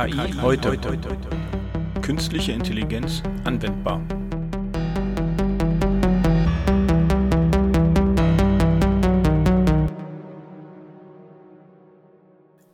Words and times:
KI 0.00 0.32
heute. 0.40 0.78
Künstliche 2.00 2.52
Intelligenz 2.52 3.22
anwendbar. 3.44 4.00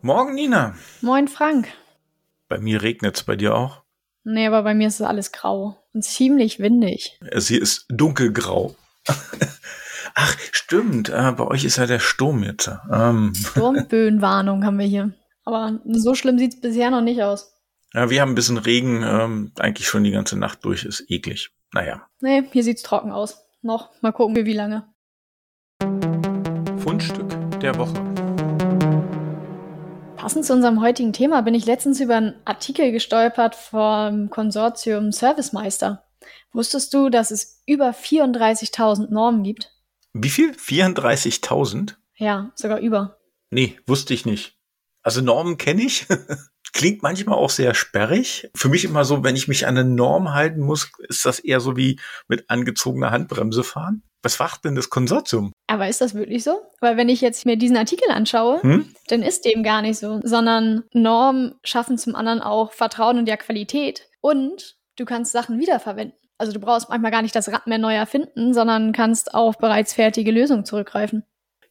Morgen, 0.03 0.35
Nina. 0.37 0.77
Moin, 1.01 1.27
Frank. 1.27 1.67
Bei 2.49 2.59
mir 2.59 2.83
regnet 2.83 3.17
es, 3.17 3.25
bei 3.25 3.35
dir 3.35 3.57
auch? 3.57 3.83
Nee, 4.23 4.47
aber 4.47 4.63
bei 4.63 4.75
mir 4.75 4.87
ist 4.87 5.01
es 5.01 5.07
alles 5.07 5.33
grau 5.33 5.83
und 5.95 6.05
ziemlich 6.05 6.61
windig. 6.61 7.19
Es 7.23 7.49
hier 7.49 7.61
ist 7.61 7.87
dunkelgrau. 7.89 8.77
Ach, 10.15 10.37
stimmt. 10.53 11.09
Äh, 11.09 11.33
bei 11.33 11.45
euch 11.45 11.65
ist 11.65 11.79
ja 11.79 11.87
der 11.87 11.99
Sturm 11.99 12.45
jetzt. 12.45 12.71
Ähm. 12.93 13.35
Sturmböenwarnung 13.35 14.65
haben 14.65 14.79
wir 14.79 14.87
hier. 14.87 15.13
Aber 15.47 15.79
so 15.87 16.15
schlimm 16.17 16.39
sieht 16.39 16.55
es 16.55 16.61
bisher 16.61 16.91
noch 16.91 17.01
nicht 17.01 17.23
aus. 17.23 17.55
Ja, 17.95 18.11
wir 18.11 18.21
haben 18.21 18.33
ein 18.33 18.35
bisschen 18.35 18.59
Regen, 18.59 19.05
ähm, 19.05 19.53
eigentlich 19.59 19.87
schon 19.87 20.03
die 20.03 20.11
ganze 20.11 20.37
Nacht 20.37 20.65
durch, 20.65 20.85
ist 20.85 21.09
eklig. 21.09 21.51
Naja. 21.73 22.07
Nee, 22.21 22.43
hier 22.51 22.65
sieht's 22.65 22.83
trocken 22.83 23.13
aus. 23.13 23.47
Noch. 23.63 23.91
Mal 24.03 24.13
gucken, 24.13 24.35
wie 24.35 24.53
lange. 24.53 24.93
Fundstück 26.79 27.29
der 27.61 27.79
Woche. 27.79 27.95
Passend 30.17 30.45
zu 30.45 30.53
unserem 30.53 30.81
heutigen 30.81 31.13
Thema 31.13 31.43
bin 31.43 31.55
ich 31.55 31.65
letztens 31.65 32.01
über 32.01 32.17
einen 32.17 32.35
Artikel 32.45 32.91
gestolpert 32.91 33.55
vom 33.55 34.31
Konsortium 34.31 35.13
Servicemeister. 35.13 36.05
Wusstest 36.53 36.93
du, 36.93 37.09
dass 37.09 37.31
es 37.31 37.63
über 37.67 37.91
34.000 37.91 39.13
Normen 39.13 39.45
gibt? 39.45 39.73
Wie 40.13 40.31
viel? 40.31 40.51
34.000? 40.51 41.95
Ja, 42.17 42.51
sogar 42.57 42.81
über. 42.81 43.19
Nee, 43.51 43.79
wusste 43.87 44.13
ich 44.13 44.27
nicht. 44.27 44.56
Also 45.07 45.21
Normen 45.21 45.57
kenne 45.57 45.83
ich. 45.83 46.05
Klingt 46.73 47.01
manchmal 47.01 47.39
auch 47.39 47.49
sehr 47.49 47.75
sperrig. 47.75 48.51
Für 48.57 48.69
mich 48.69 48.85
immer 48.85 49.05
so, 49.05 49.23
wenn 49.23 49.37
ich 49.37 49.47
mich 49.47 49.65
an 49.69 49.79
eine 49.79 49.89
Norm 49.89 50.35
halten 50.35 50.61
muss, 50.61 50.91
ist 51.09 51.25
das 51.25 51.39
eher 51.39 51.61
so 51.61 51.77
wie 51.77 52.01
mit 52.27 52.51
angezogener 52.51 53.13
Handbremse 53.13 53.63
fahren. 53.63 54.03
Was 54.25 54.41
macht 54.41 54.65
denn 54.65 54.75
das 54.75 54.91
Konsortium? 54.91 55.53
Aber 55.69 55.87
ist 55.87 56.01
das 56.01 56.15
wirklich 56.15 56.43
so? 56.43 56.59
Weil 56.81 56.97
wenn 56.97 57.09
ich 57.09 57.21
jetzt 57.21 57.47
mir 57.47 57.57
diesen 57.57 57.77
Artikel 57.77 58.11
anschaue, 58.11 58.61
hm? 58.63 58.93
dann 59.07 59.23
ist 59.23 59.45
dem 59.45 59.63
gar 59.63 59.81
nicht 59.81 60.01
so, 60.01 60.21
sondern 60.25 60.83
Normen 60.93 61.55
schaffen 61.63 61.99
zum 61.99 62.17
anderen 62.17 62.41
auch 62.41 62.73
Vertrauen 62.73 63.17
und 63.17 63.29
ja 63.29 63.37
Qualität. 63.37 64.09
Und 64.21 64.77
du 64.97 65.05
kannst 65.05 65.31
Sachen 65.31 65.61
wiederverwenden. 65.61 66.19
Also 66.37 66.53
du 66.53 66.59
brauchst 66.59 66.89
manchmal 66.89 67.13
gar 67.13 67.23
nicht 67.23 67.37
das 67.37 67.53
Rad 67.53 67.69
mehr 67.69 67.79
neu 67.79 67.95
erfinden, 67.95 68.53
sondern 68.53 68.93
kannst 68.93 69.35
auf 69.35 69.57
bereits 69.59 69.95
fertige 69.95 70.33
Lösungen 70.33 70.65
zurückgreifen. 70.65 71.23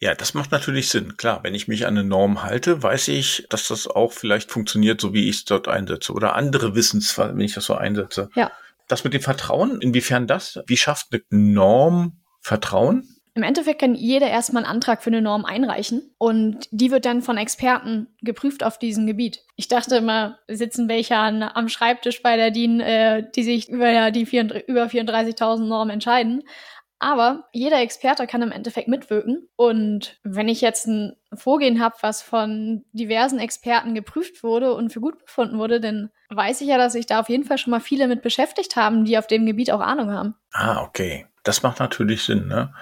Ja, 0.06 0.14
das 0.14 0.36
macht 0.36 0.52
natürlich 0.52 0.90
Sinn. 0.90 1.18
Klar, 1.18 1.40
wenn 1.42 1.56
ich 1.56 1.68
mich 1.68 1.88
an 1.88 1.98
eine 1.98 2.08
Norm 2.08 2.44
halte, 2.44 2.84
weiß 2.84 3.08
ich, 3.08 3.48
dass 3.50 3.70
das 3.70 3.88
auch 3.88 4.12
vielleicht 4.12 4.52
funktioniert, 4.52 5.02
so 5.02 5.16
wie 5.16 5.28
ich 5.28 5.38
es 5.38 5.46
dort 5.46 5.68
einsetze. 5.68 6.14
Oder 6.14 6.36
andere 6.36 6.76
wissen 6.76 7.00
es, 7.00 7.18
wenn 7.18 7.40
ich 7.40 7.56
das 7.56 7.66
so 7.66 7.74
einsetze. 7.74 8.30
Ja. 8.36 8.52
Das 8.88 9.04
mit 9.04 9.16
dem 9.16 9.24
Vertrauen, 9.24 9.82
inwiefern 9.82 10.28
das? 10.28 10.60
Wie 10.68 10.78
schafft 10.78 11.08
eine 11.12 11.24
Norm 11.32 12.20
Vertrauen? 12.40 13.16
Im 13.34 13.42
Endeffekt 13.42 13.82
kann 13.82 13.96
jeder 13.96 14.28
erstmal 14.28 14.64
einen 14.64 14.72
Antrag 14.72 15.02
für 15.02 15.10
eine 15.10 15.24
Norm 15.24 15.44
einreichen 15.44 16.14
und 16.20 16.68
die 16.70 16.92
wird 16.92 17.06
dann 17.06 17.24
von 17.24 17.38
Experten 17.38 18.08
geprüft 18.22 18.64
auf 18.64 18.78
diesem 18.78 19.08
Gebiet. 19.08 19.42
Ich 19.56 19.68
dachte 19.68 19.98
immer, 19.98 20.38
sitzen 20.48 20.88
welche 20.88 21.18
an, 21.18 21.42
am 21.42 21.68
Schreibtisch 21.68 22.22
bei 22.22 22.38
der 22.38 22.52
DIN, 22.52 22.80
äh, 22.80 23.30
die 23.36 23.44
sich 23.44 23.70
über 23.70 24.12
die 24.12 24.28
vier, 24.28 24.68
über 24.68 24.86
34.000 24.86 25.66
Normen 25.66 25.90
entscheiden. 25.90 26.44
Aber 27.00 27.50
jeder 27.52 27.82
Experte 27.82 28.26
kann 28.26 28.42
im 28.42 28.52
Endeffekt 28.52 28.88
mitwirken. 28.88 29.50
Und 29.56 30.20
wenn 30.24 30.48
ich 30.48 30.62
jetzt 30.62 30.88
ein 30.88 31.16
Vorgehen 31.34 31.82
habe, 31.82 31.96
was 32.02 32.22
von 32.22 32.86
diversen 32.94 33.40
Experten 33.40 33.96
geprüft 33.96 34.44
wurde 34.44 34.74
und 34.74 34.92
für 34.92 35.02
gut 35.02 35.20
befunden 35.20 35.58
wurde, 35.58 35.82
dann 35.82 36.10
weiß 36.30 36.62
ich 36.62 36.68
ja, 36.68 36.78
dass 36.78 36.94
sich 36.94 37.06
da 37.06 37.20
auf 37.20 37.30
jeden 37.30 37.44
Fall 37.44 37.58
schon 37.58 37.72
mal 37.72 37.82
viele 37.82 38.08
mit 38.08 38.22
beschäftigt 38.22 38.76
haben, 38.76 39.06
die 39.06 39.18
auf 39.18 39.28
dem 39.28 39.46
Gebiet 39.46 39.72
auch 39.72 39.82
Ahnung 39.82 40.12
haben. 40.12 40.36
Ah, 40.52 40.82
okay. 40.84 41.28
Das 41.44 41.64
macht 41.64 41.80
natürlich 41.80 42.24
Sinn, 42.24 42.48
ne? 42.48 42.74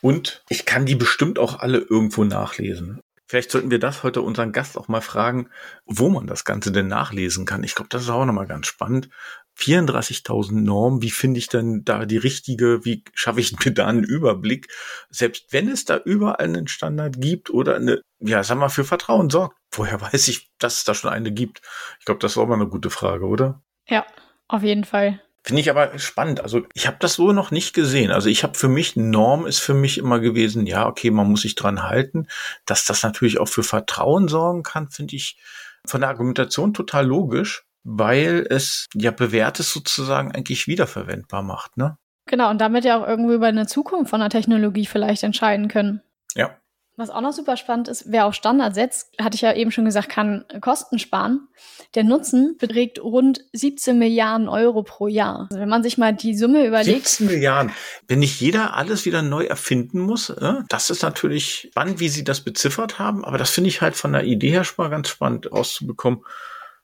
Und 0.00 0.42
ich 0.48 0.64
kann 0.64 0.86
die 0.86 0.94
bestimmt 0.94 1.38
auch 1.38 1.58
alle 1.58 1.78
irgendwo 1.78 2.24
nachlesen. 2.24 3.00
Vielleicht 3.26 3.50
sollten 3.50 3.70
wir 3.70 3.78
das 3.78 4.02
heute 4.02 4.22
unseren 4.22 4.52
Gast 4.52 4.78
auch 4.78 4.88
mal 4.88 5.02
fragen, 5.02 5.50
wo 5.84 6.08
man 6.08 6.26
das 6.26 6.46
Ganze 6.46 6.72
denn 6.72 6.86
nachlesen 6.86 7.44
kann. 7.44 7.62
Ich 7.62 7.74
glaube, 7.74 7.90
das 7.90 8.02
ist 8.04 8.10
auch 8.10 8.24
nochmal 8.24 8.46
ganz 8.46 8.66
spannend. 8.66 9.10
34.000 9.58 10.52
Normen, 10.52 11.02
wie 11.02 11.10
finde 11.10 11.38
ich 11.38 11.48
denn 11.48 11.84
da 11.84 12.06
die 12.06 12.16
richtige, 12.16 12.84
wie 12.84 13.04
schaffe 13.14 13.40
ich 13.40 13.52
mir 13.64 13.72
da 13.72 13.86
einen 13.86 14.04
Überblick? 14.04 14.68
Selbst 15.10 15.46
wenn 15.50 15.68
es 15.68 15.84
da 15.84 15.98
überall 15.98 16.44
einen 16.44 16.68
Standard 16.68 17.20
gibt 17.20 17.50
oder 17.50 17.76
eine, 17.76 18.00
ja, 18.20 18.42
sag 18.44 18.58
mal, 18.58 18.68
für 18.68 18.84
Vertrauen 18.84 19.30
sorgt. 19.30 19.56
Woher 19.72 20.00
weiß 20.00 20.28
ich, 20.28 20.50
dass 20.58 20.76
es 20.76 20.84
da 20.84 20.94
schon 20.94 21.10
eine 21.10 21.32
gibt? 21.32 21.60
Ich 21.98 22.06
glaube, 22.06 22.20
das 22.20 22.36
war 22.36 22.46
mal 22.46 22.54
eine 22.54 22.68
gute 22.68 22.90
Frage, 22.90 23.26
oder? 23.26 23.62
Ja, 23.86 24.06
auf 24.46 24.62
jeden 24.62 24.84
Fall. 24.84 25.20
Finde 25.42 25.60
ich 25.60 25.70
aber 25.70 25.98
spannend. 25.98 26.40
Also 26.40 26.66
ich 26.74 26.86
habe 26.86 26.98
das 27.00 27.14
so 27.14 27.32
noch 27.32 27.50
nicht 27.50 27.74
gesehen. 27.74 28.10
Also 28.10 28.28
ich 28.28 28.42
habe 28.42 28.58
für 28.58 28.68
mich, 28.68 28.96
Norm 28.96 29.46
ist 29.46 29.60
für 29.60 29.74
mich 29.74 29.98
immer 29.98 30.20
gewesen, 30.20 30.66
ja, 30.66 30.86
okay, 30.86 31.10
man 31.10 31.28
muss 31.28 31.42
sich 31.42 31.54
dran 31.54 31.84
halten. 31.84 32.28
Dass 32.66 32.84
das 32.84 33.02
natürlich 33.02 33.38
auch 33.38 33.48
für 33.48 33.62
Vertrauen 33.62 34.28
sorgen 34.28 34.62
kann, 34.62 34.90
finde 34.90 35.16
ich 35.16 35.38
von 35.86 36.02
der 36.02 36.10
Argumentation 36.10 36.74
total 36.74 37.06
logisch, 37.06 37.64
weil 37.84 38.46
es 38.50 38.86
ja 38.94 39.10
bewährtes 39.10 39.72
sozusagen 39.72 40.32
eigentlich 40.32 40.66
wiederverwendbar 40.66 41.42
macht, 41.42 41.76
ne? 41.76 41.96
Genau, 42.26 42.50
und 42.50 42.60
damit 42.60 42.84
ja 42.84 43.02
auch 43.02 43.08
irgendwie 43.08 43.34
über 43.34 43.46
eine 43.46 43.66
Zukunft 43.66 44.10
von 44.10 44.20
der 44.20 44.28
Technologie 44.28 44.84
vielleicht 44.84 45.22
entscheiden 45.22 45.68
können. 45.68 46.02
Ja, 46.34 46.58
was 46.98 47.10
auch 47.10 47.20
noch 47.20 47.32
super 47.32 47.56
spannend 47.56 47.86
ist, 47.86 48.06
wer 48.08 48.26
auf 48.26 48.34
Standard 48.34 48.74
setzt, 48.74 49.12
hatte 49.20 49.36
ich 49.36 49.42
ja 49.42 49.54
eben 49.54 49.70
schon 49.70 49.84
gesagt, 49.84 50.08
kann 50.08 50.44
Kosten 50.60 50.98
sparen. 50.98 51.46
Der 51.94 52.02
Nutzen 52.02 52.56
beträgt 52.58 53.00
rund 53.00 53.44
17 53.52 53.96
Milliarden 53.96 54.48
Euro 54.48 54.82
pro 54.82 55.06
Jahr. 55.06 55.46
Also 55.48 55.60
wenn 55.60 55.68
man 55.68 55.84
sich 55.84 55.96
mal 55.96 56.12
die 56.12 56.36
Summe 56.36 56.66
überlegt. 56.66 57.06
17 57.06 57.28
Milliarden. 57.28 57.72
Wenn 58.08 58.18
nicht 58.18 58.40
jeder 58.40 58.74
alles 58.74 59.06
wieder 59.06 59.22
neu 59.22 59.44
erfinden 59.44 60.00
muss, 60.00 60.30
äh, 60.30 60.54
das 60.68 60.90
ist 60.90 61.02
natürlich 61.02 61.68
spannend, 61.70 62.00
wie 62.00 62.08
sie 62.08 62.24
das 62.24 62.40
beziffert 62.40 62.98
haben. 62.98 63.24
Aber 63.24 63.38
das 63.38 63.50
finde 63.50 63.68
ich 63.68 63.80
halt 63.80 63.94
von 63.94 64.12
der 64.12 64.24
Idee 64.24 64.50
her 64.50 64.64
schon 64.64 64.84
mal 64.84 64.90
ganz 64.90 65.06
spannend 65.06 65.52
rauszubekommen. 65.52 66.24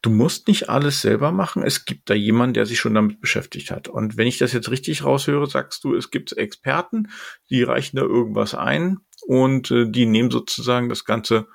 Du 0.04 0.10
musst 0.10 0.48
nicht 0.48 0.68
alles 0.68 1.00
selber 1.00 1.32
machen. 1.32 1.62
Es 1.62 1.86
gibt 1.86 2.10
da 2.10 2.14
jemanden, 2.14 2.52
der 2.52 2.66
sich 2.66 2.78
schon 2.78 2.92
damit 2.92 3.22
beschäftigt 3.22 3.70
hat. 3.70 3.88
Und 3.88 4.18
wenn 4.18 4.26
ich 4.26 4.36
das 4.36 4.52
jetzt 4.52 4.70
richtig 4.70 5.02
raushöre, 5.02 5.46
sagst 5.46 5.82
du, 5.82 5.94
es 5.94 6.10
gibt 6.10 6.36
Experten, 6.36 7.08
die 7.48 7.62
reichen 7.62 7.96
da 7.96 8.02
irgendwas 8.02 8.54
ein 8.54 8.98
und 9.26 9.70
äh, 9.70 9.86
die 9.88 10.04
nehmen 10.04 10.30
sozusagen 10.30 10.90
das 10.90 11.06
Ganze 11.06 11.46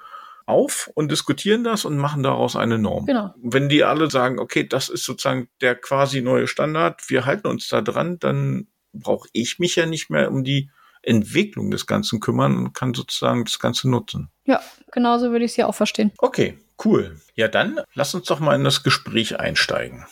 auf 0.47 0.89
und 0.95 1.11
diskutieren 1.11 1.63
das 1.63 1.85
und 1.85 1.99
machen 1.99 2.23
daraus 2.23 2.55
eine 2.55 2.79
Norm. 2.79 3.05
Genau. 3.05 3.35
Wenn 3.39 3.69
die 3.69 3.83
alle 3.83 4.09
sagen, 4.09 4.39
okay, 4.39 4.67
das 4.67 4.89
ist 4.89 5.03
sozusagen 5.03 5.47
der 5.61 5.75
quasi 5.75 6.23
neue 6.23 6.47
Standard, 6.47 7.07
wir 7.07 7.27
halten 7.27 7.45
uns 7.45 7.67
da 7.67 7.81
dran, 7.81 8.17
dann 8.17 8.65
brauche 8.93 9.29
ich 9.31 9.59
mich 9.59 9.75
ja 9.75 9.85
nicht 9.85 10.09
mehr 10.09 10.31
um 10.31 10.43
die 10.43 10.71
Entwicklung 11.03 11.69
des 11.69 11.85
Ganzen 11.85 12.19
kümmern 12.19 12.57
und 12.57 12.73
kann 12.73 12.95
sozusagen 12.95 13.45
das 13.45 13.59
Ganze 13.59 13.87
nutzen. 13.91 14.31
Ja, 14.45 14.59
genauso 14.91 15.29
würde 15.29 15.45
ich 15.45 15.51
es 15.51 15.57
ja 15.57 15.67
auch 15.67 15.75
verstehen. 15.75 16.11
Okay, 16.17 16.57
cool. 16.85 17.19
Ja, 17.35 17.47
dann 17.47 17.81
lass 17.93 18.13
uns 18.15 18.27
doch 18.27 18.39
mal 18.39 18.55
in 18.55 18.63
das 18.63 18.83
Gespräch 18.83 19.39
einsteigen. 19.39 20.05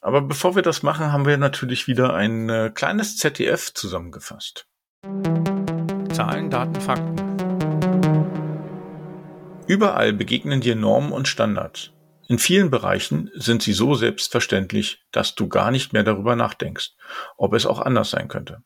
Aber 0.00 0.20
bevor 0.22 0.54
wir 0.54 0.62
das 0.62 0.82
machen, 0.82 1.12
haben 1.12 1.26
wir 1.26 1.36
natürlich 1.36 1.88
wieder 1.88 2.14
ein 2.14 2.48
äh, 2.48 2.70
kleines 2.72 3.16
ZDF 3.16 3.74
zusammengefasst. 3.74 4.68
Zahlen, 6.12 6.48
Daten, 6.48 6.80
Fakten. 6.80 7.16
Überall 9.66 10.12
begegnen 10.12 10.60
dir 10.60 10.76
Normen 10.76 11.10
und 11.10 11.26
Standards. 11.26 11.90
In 12.28 12.38
vielen 12.38 12.70
Bereichen 12.70 13.30
sind 13.34 13.62
sie 13.62 13.72
so 13.72 13.94
selbstverständlich, 13.94 15.04
dass 15.10 15.34
du 15.34 15.48
gar 15.48 15.70
nicht 15.70 15.92
mehr 15.92 16.04
darüber 16.04 16.36
nachdenkst, 16.36 16.92
ob 17.36 17.52
es 17.54 17.66
auch 17.66 17.80
anders 17.80 18.10
sein 18.10 18.28
könnte. 18.28 18.62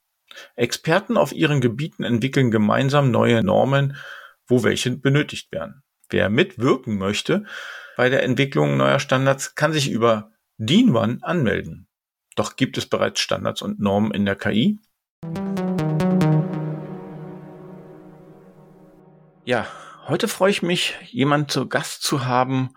Experten 0.56 1.17
auf 1.17 1.32
ihren 1.32 1.61
Gebieten 1.61 2.05
entwickeln 2.05 2.50
gemeinsam 2.50 3.11
neue 3.11 3.43
Normen, 3.43 3.96
wo 4.46 4.62
welche 4.62 4.90
benötigt 4.90 5.52
werden. 5.52 5.82
Wer 6.12 6.28
mitwirken 6.28 6.98
möchte 6.98 7.44
bei 7.96 8.08
der 8.08 8.24
Entwicklung 8.24 8.76
neuer 8.76 8.98
Standards, 8.98 9.54
kann 9.54 9.72
sich 9.72 9.88
über 9.88 10.32
DIN 10.58 10.96
One 10.96 11.18
anmelden. 11.22 11.86
Doch 12.34 12.56
gibt 12.56 12.76
es 12.78 12.86
bereits 12.86 13.20
Standards 13.20 13.62
und 13.62 13.78
Normen 13.78 14.10
in 14.10 14.24
der 14.24 14.34
KI? 14.34 14.80
Ja, 19.44 19.68
heute 20.08 20.26
freue 20.26 20.50
ich 20.50 20.62
mich, 20.62 20.96
jemand 21.10 21.52
zu 21.52 21.68
Gast 21.68 22.02
zu 22.02 22.26
haben 22.26 22.70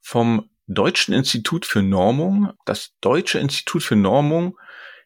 vom 0.00 0.50
Deutschen 0.66 1.14
Institut 1.14 1.66
für 1.66 1.82
Normung. 1.82 2.52
Das 2.64 2.96
Deutsche 3.00 3.38
Institut 3.38 3.84
für 3.84 3.96
Normung 3.96 4.58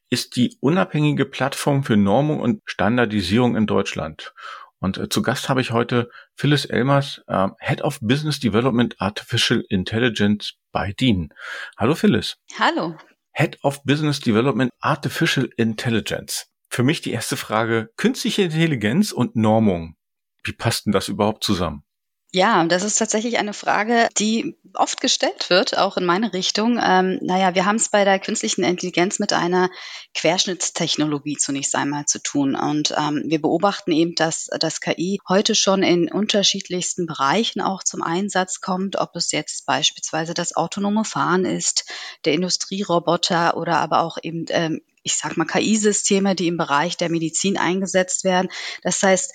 ist 0.08 0.36
die 0.36 0.56
unabhängige 0.60 1.26
Plattform 1.26 1.84
für 1.84 1.98
Normung 1.98 2.40
und 2.40 2.62
Standardisierung 2.64 3.54
in 3.54 3.66
Deutschland. 3.66 4.32
Und 4.78 4.98
äh, 4.98 5.08
zu 5.08 5.22
Gast 5.22 5.48
habe 5.48 5.60
ich 5.60 5.70
heute 5.70 6.10
Phyllis 6.34 6.64
Elmers, 6.64 7.22
äh, 7.28 7.48
Head 7.60 7.82
of 7.82 7.98
Business 8.00 8.40
Development 8.40 8.94
Artificial 9.00 9.64
Intelligence 9.68 10.54
bei 10.72 10.92
DIN. 10.92 11.32
Hallo 11.76 11.94
Phyllis. 11.94 12.36
Hallo. 12.58 12.96
Head 13.32 13.58
of 13.62 13.82
Business 13.84 14.20
Development 14.20 14.72
Artificial 14.80 15.48
Intelligence. 15.56 16.46
Für 16.68 16.82
mich 16.82 17.00
die 17.00 17.12
erste 17.12 17.36
Frage, 17.36 17.90
künstliche 17.96 18.42
Intelligenz 18.42 19.12
und 19.12 19.36
Normung. 19.36 19.96
Wie 20.44 20.52
passt 20.52 20.86
denn 20.86 20.92
das 20.92 21.08
überhaupt 21.08 21.42
zusammen? 21.42 21.85
Ja, 22.32 22.64
das 22.64 22.82
ist 22.82 22.98
tatsächlich 22.98 23.38
eine 23.38 23.54
Frage, 23.54 24.08
die 24.18 24.56
oft 24.74 25.00
gestellt 25.00 25.48
wird, 25.48 25.78
auch 25.78 25.96
in 25.96 26.04
meine 26.04 26.32
Richtung. 26.34 26.78
Ähm, 26.82 27.18
naja, 27.22 27.54
wir 27.54 27.64
haben 27.64 27.76
es 27.76 27.88
bei 27.88 28.04
der 28.04 28.18
künstlichen 28.18 28.62
Intelligenz 28.62 29.18
mit 29.18 29.32
einer 29.32 29.70
Querschnittstechnologie 30.12 31.36
zunächst 31.36 31.74
einmal 31.76 32.04
zu 32.06 32.20
tun. 32.22 32.54
Und 32.56 32.92
ähm, 32.98 33.22
wir 33.26 33.40
beobachten 33.40 33.92
eben, 33.92 34.14
dass 34.16 34.48
das 34.58 34.80
KI 34.80 35.20
heute 35.28 35.54
schon 35.54 35.82
in 35.82 36.10
unterschiedlichsten 36.10 37.06
Bereichen 37.06 37.60
auch 37.62 37.84
zum 37.84 38.02
Einsatz 38.02 38.60
kommt, 38.60 38.96
ob 38.96 39.14
es 39.14 39.30
jetzt 39.32 39.64
beispielsweise 39.64 40.34
das 40.34 40.56
autonome 40.56 41.04
Fahren 41.04 41.44
ist, 41.44 41.90
der 42.24 42.34
Industrieroboter 42.34 43.56
oder 43.56 43.78
aber 43.78 44.00
auch 44.00 44.18
eben 44.20 44.44
ähm, 44.50 44.82
ich 45.06 45.14
sag 45.14 45.36
mal, 45.36 45.44
KI-Systeme, 45.44 46.34
die 46.34 46.48
im 46.48 46.56
Bereich 46.56 46.96
der 46.96 47.08
Medizin 47.08 47.56
eingesetzt 47.56 48.24
werden. 48.24 48.50
Das 48.82 49.00
heißt, 49.00 49.32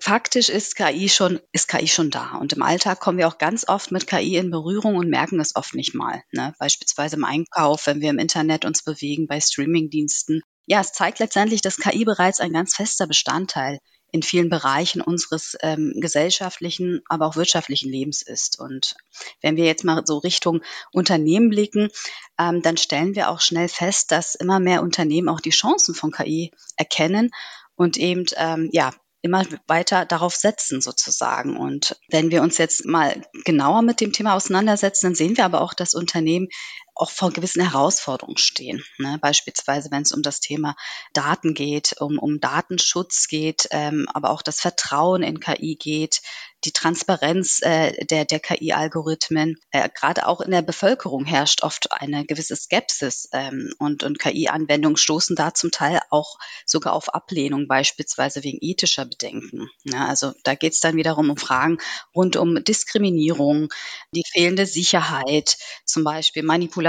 Faktisch 0.00 0.48
ist 0.48 0.76
KI 0.76 1.08
schon, 1.08 1.40
ist 1.50 1.66
KI 1.66 1.88
schon 1.88 2.10
da. 2.10 2.36
Und 2.36 2.52
im 2.52 2.62
Alltag 2.62 3.00
kommen 3.00 3.18
wir 3.18 3.26
auch 3.26 3.38
ganz 3.38 3.68
oft 3.68 3.90
mit 3.90 4.06
KI 4.06 4.36
in 4.36 4.50
Berührung 4.50 4.94
und 4.94 5.10
merken 5.10 5.40
es 5.40 5.56
oft 5.56 5.74
nicht 5.74 5.94
mal. 5.94 6.22
Ne? 6.30 6.54
Beispielsweise 6.58 7.16
im 7.16 7.24
Einkauf, 7.24 7.86
wenn 7.86 8.00
wir 8.00 8.10
im 8.10 8.18
Internet 8.18 8.64
uns 8.64 8.84
bewegen, 8.84 9.26
bei 9.26 9.40
Streamingdiensten. 9.40 10.42
Ja, 10.66 10.80
es 10.80 10.92
zeigt 10.92 11.18
letztendlich, 11.18 11.62
dass 11.62 11.78
KI 11.78 12.04
bereits 12.04 12.40
ein 12.40 12.52
ganz 12.52 12.76
fester 12.76 13.08
Bestandteil 13.08 13.78
in 14.12 14.22
vielen 14.22 14.48
Bereichen 14.48 15.00
unseres 15.00 15.56
ähm, 15.62 15.92
gesellschaftlichen, 15.96 17.02
aber 17.08 17.26
auch 17.26 17.36
wirtschaftlichen 17.36 17.90
Lebens 17.90 18.22
ist. 18.22 18.58
Und 18.58 18.94
wenn 19.42 19.56
wir 19.56 19.66
jetzt 19.66 19.84
mal 19.84 20.02
so 20.06 20.18
Richtung 20.18 20.62
Unternehmen 20.92 21.50
blicken, 21.50 21.88
ähm, 22.38 22.62
dann 22.62 22.76
stellen 22.76 23.16
wir 23.16 23.30
auch 23.30 23.40
schnell 23.40 23.68
fest, 23.68 24.12
dass 24.12 24.34
immer 24.34 24.60
mehr 24.60 24.82
Unternehmen 24.82 25.28
auch 25.28 25.40
die 25.40 25.50
Chancen 25.50 25.94
von 25.94 26.12
KI 26.12 26.52
erkennen 26.76 27.30
und 27.74 27.96
eben 27.96 28.24
ähm, 28.36 28.70
ja 28.72 28.94
immer 29.22 29.44
weiter 29.66 30.04
darauf 30.04 30.34
setzen 30.34 30.80
sozusagen. 30.80 31.56
Und 31.56 31.96
wenn 32.08 32.30
wir 32.30 32.42
uns 32.42 32.58
jetzt 32.58 32.84
mal 32.86 33.22
genauer 33.44 33.82
mit 33.82 34.00
dem 34.00 34.12
Thema 34.12 34.34
auseinandersetzen, 34.34 35.06
dann 35.06 35.14
sehen 35.14 35.36
wir 35.36 35.44
aber 35.44 35.60
auch, 35.60 35.74
dass 35.74 35.94
Unternehmen 35.94 36.48
auch 36.98 37.10
vor 37.10 37.30
gewissen 37.30 37.62
Herausforderungen 37.62 38.36
stehen. 38.36 38.84
Ne? 38.98 39.18
Beispielsweise, 39.20 39.90
wenn 39.90 40.02
es 40.02 40.12
um 40.12 40.22
das 40.22 40.40
Thema 40.40 40.74
Daten 41.12 41.54
geht, 41.54 41.94
um, 42.00 42.18
um 42.18 42.40
Datenschutz 42.40 43.28
geht, 43.28 43.68
ähm, 43.70 44.06
aber 44.12 44.30
auch 44.30 44.42
das 44.42 44.60
Vertrauen 44.60 45.22
in 45.22 45.40
KI 45.40 45.76
geht, 45.76 46.20
die 46.64 46.72
Transparenz 46.72 47.60
äh, 47.62 48.04
der, 48.06 48.24
der 48.24 48.40
KI-Algorithmen. 48.40 49.56
Äh, 49.70 49.88
Gerade 49.94 50.26
auch 50.26 50.40
in 50.40 50.50
der 50.50 50.62
Bevölkerung 50.62 51.24
herrscht 51.24 51.62
oft 51.62 51.92
eine 51.92 52.26
gewisse 52.26 52.56
Skepsis 52.56 53.28
ähm, 53.32 53.72
und, 53.78 54.02
und 54.02 54.18
KI-Anwendungen 54.18 54.96
stoßen 54.96 55.36
da 55.36 55.54
zum 55.54 55.70
Teil 55.70 56.00
auch 56.10 56.36
sogar 56.66 56.94
auf 56.94 57.14
Ablehnung, 57.14 57.68
beispielsweise 57.68 58.42
wegen 58.42 58.58
ethischer 58.60 59.04
Bedenken. 59.04 59.70
Ja, 59.84 60.06
also 60.06 60.32
da 60.42 60.56
geht 60.56 60.72
es 60.72 60.80
dann 60.80 60.96
wiederum 60.96 61.30
um 61.30 61.36
Fragen 61.36 61.78
rund 62.14 62.36
um 62.36 62.64
Diskriminierung, 62.64 63.72
die 64.12 64.24
fehlende 64.28 64.66
Sicherheit, 64.66 65.58
zum 65.84 66.02
Beispiel 66.02 66.42
Manipulation 66.42 66.87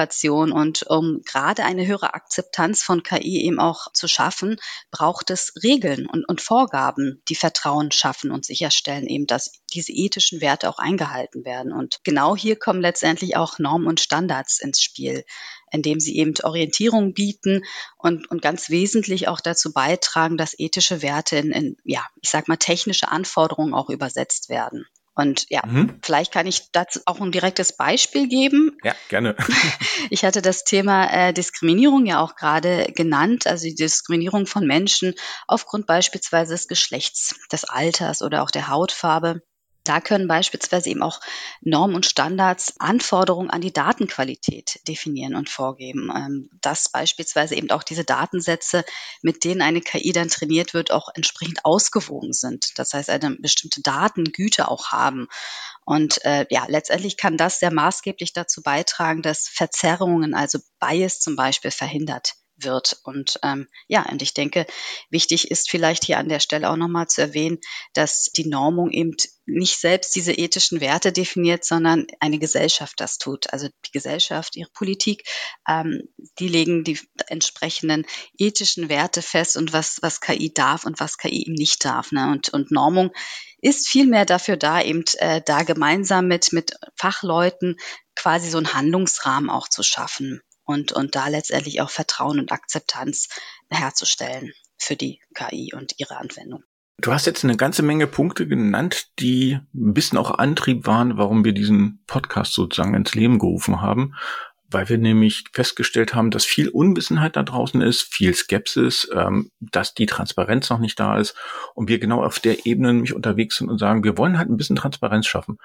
und 0.51 0.83
um 0.83 1.21
gerade 1.25 1.63
eine 1.63 1.85
höhere 1.85 2.13
Akzeptanz 2.13 2.83
von 2.83 3.03
KI 3.03 3.45
eben 3.45 3.59
auch 3.59 3.91
zu 3.93 4.07
schaffen, 4.07 4.57
braucht 4.91 5.29
es 5.29 5.53
Regeln 5.63 6.05
und, 6.07 6.27
und 6.27 6.41
Vorgaben, 6.41 7.21
die 7.29 7.35
Vertrauen 7.35 7.91
schaffen 7.91 8.31
und 8.31 8.45
sicherstellen 8.45 9.07
eben, 9.07 9.27
dass 9.27 9.51
diese 9.73 9.91
ethischen 9.91 10.41
Werte 10.41 10.69
auch 10.69 10.79
eingehalten 10.79 11.45
werden. 11.45 11.71
Und 11.71 11.99
genau 12.03 12.35
hier 12.35 12.57
kommen 12.57 12.81
letztendlich 12.81 13.35
auch 13.35 13.59
Normen 13.59 13.87
und 13.87 13.99
Standards 13.99 14.59
ins 14.59 14.81
Spiel, 14.81 15.23
indem 15.71 15.99
sie 15.99 16.17
eben 16.17 16.33
Orientierung 16.43 17.13
bieten 17.13 17.63
und, 17.97 18.29
und 18.31 18.41
ganz 18.41 18.69
wesentlich 18.69 19.27
auch 19.27 19.41
dazu 19.41 19.73
beitragen, 19.73 20.37
dass 20.37 20.57
ethische 20.57 21.01
Werte 21.01 21.37
in, 21.37 21.51
in 21.51 21.77
ja, 21.83 22.05
ich 22.21 22.29
sag 22.29 22.47
mal, 22.47 22.57
technische 22.57 23.09
Anforderungen 23.09 23.73
auch 23.73 23.89
übersetzt 23.89 24.49
werden. 24.49 24.85
Und 25.19 25.45
ja, 25.50 25.62
mhm. 25.66 26.00
vielleicht 26.01 26.31
kann 26.31 26.48
ich 26.48 26.71
dazu 26.71 27.01
auch 27.06 27.19
ein 27.19 27.31
direktes 27.31 27.75
Beispiel 27.75 28.27
geben. 28.27 28.77
Ja, 28.83 28.95
gerne. 29.10 29.36
Ich 30.12 30.24
hatte 30.24 30.42
das 30.42 30.63
Thema 30.63 31.12
äh, 31.12 31.33
Diskriminierung 31.33 32.06
ja 32.06 32.21
auch 32.21 32.36
gerade 32.36 32.92
genannt, 32.95 33.45
also 33.45 33.66
die 33.66 33.75
Diskriminierung 33.75 34.48
von 34.48 34.66
Menschen 34.66 35.13
aufgrund 35.45 35.86
beispielsweise 35.86 36.54
des 36.54 36.68
Geschlechts, 36.68 37.36
des 37.51 37.66
Alters 37.66 38.21
oder 38.21 38.42
auch 38.42 38.50
der 38.50 38.69
Hautfarbe. 38.69 39.42
Da 39.89 40.01
können 40.01 40.27
beispielsweise 40.27 40.91
eben 40.91 41.01
auch 41.01 41.19
Normen 41.62 41.95
und 41.95 42.06
Standards 42.06 42.75
Anforderungen 42.80 43.50
an 43.50 43.62
die 43.62 43.74
Datenqualität 43.74 44.88
definieren 44.88 45.33
und 45.33 45.50
vorgeben. 45.50 46.12
Ähm, 46.15 46.50
dass 46.62 46.89
beispielsweise 46.89 47.56
eben 47.56 47.71
auch 47.71 47.81
diese 47.81 48.03
Datensätze, 48.03 48.86
mit 49.24 49.44
denen 49.44 49.63
eine 49.63 49.81
KI 49.81 50.12
dann 50.12 50.27
trainiert 50.27 50.75
wird, 50.75 50.91
auch 50.91 51.09
entsprechend 51.15 51.65
ausgewogen 51.65 52.33
sind. 52.33 52.77
Das 52.77 52.94
heißt, 52.94 53.09
eine 53.09 53.38
bestimmte 53.39 53.81
Datengüte 53.81 54.68
auch 54.68 54.91
haben. 54.91 55.27
Und 55.86 56.24
äh, 56.24 56.45
ja, 56.51 56.65
letztendlich 56.68 57.18
kann 57.18 57.35
das 57.35 57.57
sehr 57.57 57.74
maßgeblich 57.74 58.33
dazu 58.33 58.62
beitragen, 58.62 59.24
dass 59.24 59.47
Verzerrungen, 59.47 60.35
also 60.35 60.59
Bias 60.80 61.19
zum 61.19 61.35
Beispiel, 61.35 61.71
verhindert 61.71 62.35
wird. 62.63 63.00
Und 63.03 63.39
ähm, 63.44 63.67
ja, 63.88 64.06
und 64.09 64.21
ich 64.21 64.33
denke, 64.33 64.65
wichtig 65.09 65.51
ist 65.51 65.69
vielleicht 65.69 66.06
hier 66.06 66.17
an 66.17 66.29
der 66.29 66.39
Stelle 66.39 66.69
auch 66.69 66.75
nochmal 66.75 67.07
zu 67.07 67.21
erwähnen, 67.21 67.59
dass 67.94 68.25
die 68.25 68.47
Normung 68.47 68.91
eben 68.91 69.15
nicht 69.45 69.79
selbst 69.79 70.15
diese 70.15 70.33
ethischen 70.33 70.79
Werte 70.79 71.11
definiert, 71.11 71.65
sondern 71.65 72.07
eine 72.19 72.39
Gesellschaft 72.39 73.00
das 73.00 73.17
tut. 73.17 73.51
Also 73.51 73.67
die 73.85 73.91
Gesellschaft, 73.91 74.56
ihre 74.56 74.69
Politik, 74.71 75.23
ähm, 75.67 76.03
die 76.39 76.47
legen 76.47 76.83
die 76.83 77.00
entsprechenden 77.27 78.06
ethischen 78.38 78.89
Werte 78.89 79.21
fest 79.21 79.57
und 79.57 79.73
was, 79.73 79.97
was 80.01 80.21
KI 80.21 80.53
darf 80.53 80.85
und 80.85 81.00
was 81.00 81.17
KI 81.17 81.41
eben 81.41 81.53
nicht 81.53 81.83
darf. 81.83 82.11
Ne? 82.11 82.29
Und, 82.31 82.50
und 82.50 82.71
Normung 82.71 83.11
ist 83.61 83.88
vielmehr 83.88 84.25
dafür 84.25 84.57
da, 84.57 84.81
eben 84.81 85.03
äh, 85.17 85.41
da 85.45 85.63
gemeinsam 85.63 86.27
mit, 86.27 86.53
mit 86.53 86.73
Fachleuten 86.95 87.75
quasi 88.15 88.50
so 88.50 88.57
einen 88.57 88.73
Handlungsrahmen 88.73 89.50
auch 89.50 89.67
zu 89.67 89.83
schaffen 89.83 90.41
und, 90.69 90.92
und 90.92 91.16
da 91.16 91.30
letztendlich 91.30 91.81
auch 91.81 91.89
Vertrauen 91.89 92.39
und 92.39 92.51
Akzeptanz 92.51 93.27
herzustellen 93.71 94.54
für 94.77 94.95
die 94.95 95.19
KI 95.33 95.74
und 95.75 95.95
ihre 95.98 96.18
Anwendung. 96.18 96.63
Du 97.01 97.12
hast 97.12 97.25
jetzt 97.25 97.44
eine 97.44 97.57
ganze 97.57 97.81
Menge 97.81 98.06
Punkte 98.06 98.48
genannt, 98.48 99.07
die 99.18 99.57
ein 99.74 99.94
bisschen 99.95 100.19
auch 100.19 100.30
Antrieb 100.30 100.86
waren, 100.86 101.18
warum 101.18 101.44
wir 101.44 101.54
diesen 101.54 102.04
Podcast 102.06 102.54
sozusagen 102.54 102.94
ins 102.94 103.16
Leben 103.16 103.39
gerufen 103.39 103.81
haben, 103.81 104.13
weil 104.69 104.88
wir 104.89 105.00
nämlich 105.00 105.45
festgestellt 105.54 106.13
haben, 106.13 106.30
dass 106.30 106.45
viel 106.45 106.69
Unwissenheit 106.69 107.36
da 107.36 107.42
draußen 107.42 107.81
ist, 107.81 108.04
viel 108.04 108.36
Skepsis, 108.36 109.09
ähm, 109.11 109.49
dass 109.59 109.95
die 109.95 110.06
Transparenz 110.06 110.69
noch 110.69 110.80
nicht 110.80 110.99
da 110.99 111.18
ist 111.18 111.35
und 111.73 111.90
wir 111.90 111.97
genau 111.97 112.23
auf 112.23 112.38
der 112.38 112.68
Ebene 112.68 112.94
nämlich 112.94 113.16
unterwegs 113.16 113.57
sind 113.57 113.69
und 113.69 113.80
sagen, 113.80 114.04
wir 114.04 114.19
wollen 114.19 114.38
halt 114.38 114.49
ein 114.49 114.57
bisschen 114.57 114.76
Transparenz 114.76 115.26
schaffen. 115.26 115.57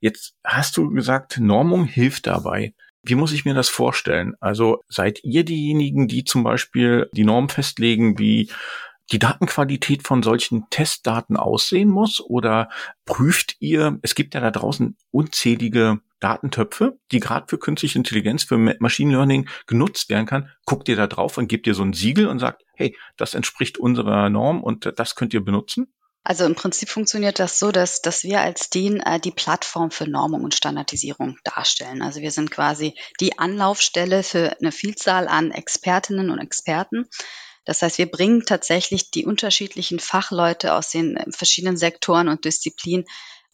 Jetzt 0.00 0.36
hast 0.42 0.78
du 0.78 0.88
gesagt, 0.88 1.38
Normung 1.38 1.84
hilft 1.84 2.28
dabei. 2.28 2.72
Wie 3.02 3.14
muss 3.14 3.32
ich 3.32 3.44
mir 3.44 3.54
das 3.54 3.68
vorstellen? 3.68 4.34
Also 4.40 4.84
seid 4.88 5.22
ihr 5.24 5.44
diejenigen, 5.44 6.08
die 6.08 6.24
zum 6.24 6.42
Beispiel 6.42 7.08
die 7.12 7.24
Norm 7.24 7.48
festlegen, 7.48 8.18
wie 8.18 8.50
die 9.10 9.18
Datenqualität 9.18 10.06
von 10.06 10.22
solchen 10.22 10.68
Testdaten 10.70 11.36
aussehen 11.36 11.88
muss? 11.88 12.20
Oder 12.20 12.68
prüft 13.06 13.56
ihr, 13.60 13.98
es 14.02 14.14
gibt 14.14 14.34
ja 14.34 14.40
da 14.40 14.50
draußen 14.50 14.96
unzählige 15.10 16.00
Datentöpfe, 16.20 16.98
die 17.12 17.20
gerade 17.20 17.46
für 17.48 17.58
künstliche 17.58 17.98
Intelligenz, 17.98 18.44
für 18.44 18.58
Machine 18.58 19.12
Learning 19.12 19.48
genutzt 19.66 20.10
werden 20.10 20.26
kann. 20.26 20.50
Guckt 20.66 20.88
ihr 20.88 20.96
da 20.96 21.06
drauf 21.06 21.38
und 21.38 21.48
gebt 21.48 21.66
ihr 21.66 21.74
so 21.74 21.82
ein 21.82 21.92
Siegel 21.92 22.26
und 22.26 22.40
sagt, 22.40 22.64
hey, 22.74 22.96
das 23.16 23.34
entspricht 23.34 23.78
unserer 23.78 24.28
Norm 24.28 24.62
und 24.62 24.92
das 24.96 25.14
könnt 25.14 25.32
ihr 25.32 25.44
benutzen? 25.44 25.92
Also 26.24 26.44
im 26.44 26.54
Prinzip 26.54 26.90
funktioniert 26.90 27.38
das 27.38 27.58
so, 27.58 27.72
dass, 27.72 28.02
dass 28.02 28.22
wir 28.22 28.40
als 28.40 28.70
DIN 28.70 29.00
äh, 29.00 29.18
die 29.18 29.30
Plattform 29.30 29.90
für 29.90 30.06
Normung 30.06 30.44
und 30.44 30.54
Standardisierung 30.54 31.38
darstellen. 31.44 32.02
Also 32.02 32.20
wir 32.20 32.32
sind 32.32 32.50
quasi 32.50 32.94
die 33.20 33.38
Anlaufstelle 33.38 34.22
für 34.22 34.56
eine 34.60 34.72
Vielzahl 34.72 35.28
an 35.28 35.52
Expertinnen 35.52 36.30
und 36.30 36.38
Experten. 36.38 37.08
Das 37.64 37.82
heißt, 37.82 37.98
wir 37.98 38.10
bringen 38.10 38.44
tatsächlich 38.44 39.10
die 39.10 39.26
unterschiedlichen 39.26 40.00
Fachleute 40.00 40.74
aus 40.74 40.90
den 40.90 41.16
äh, 41.16 41.24
verschiedenen 41.30 41.76
Sektoren 41.76 42.28
und 42.28 42.44
Disziplinen 42.44 43.06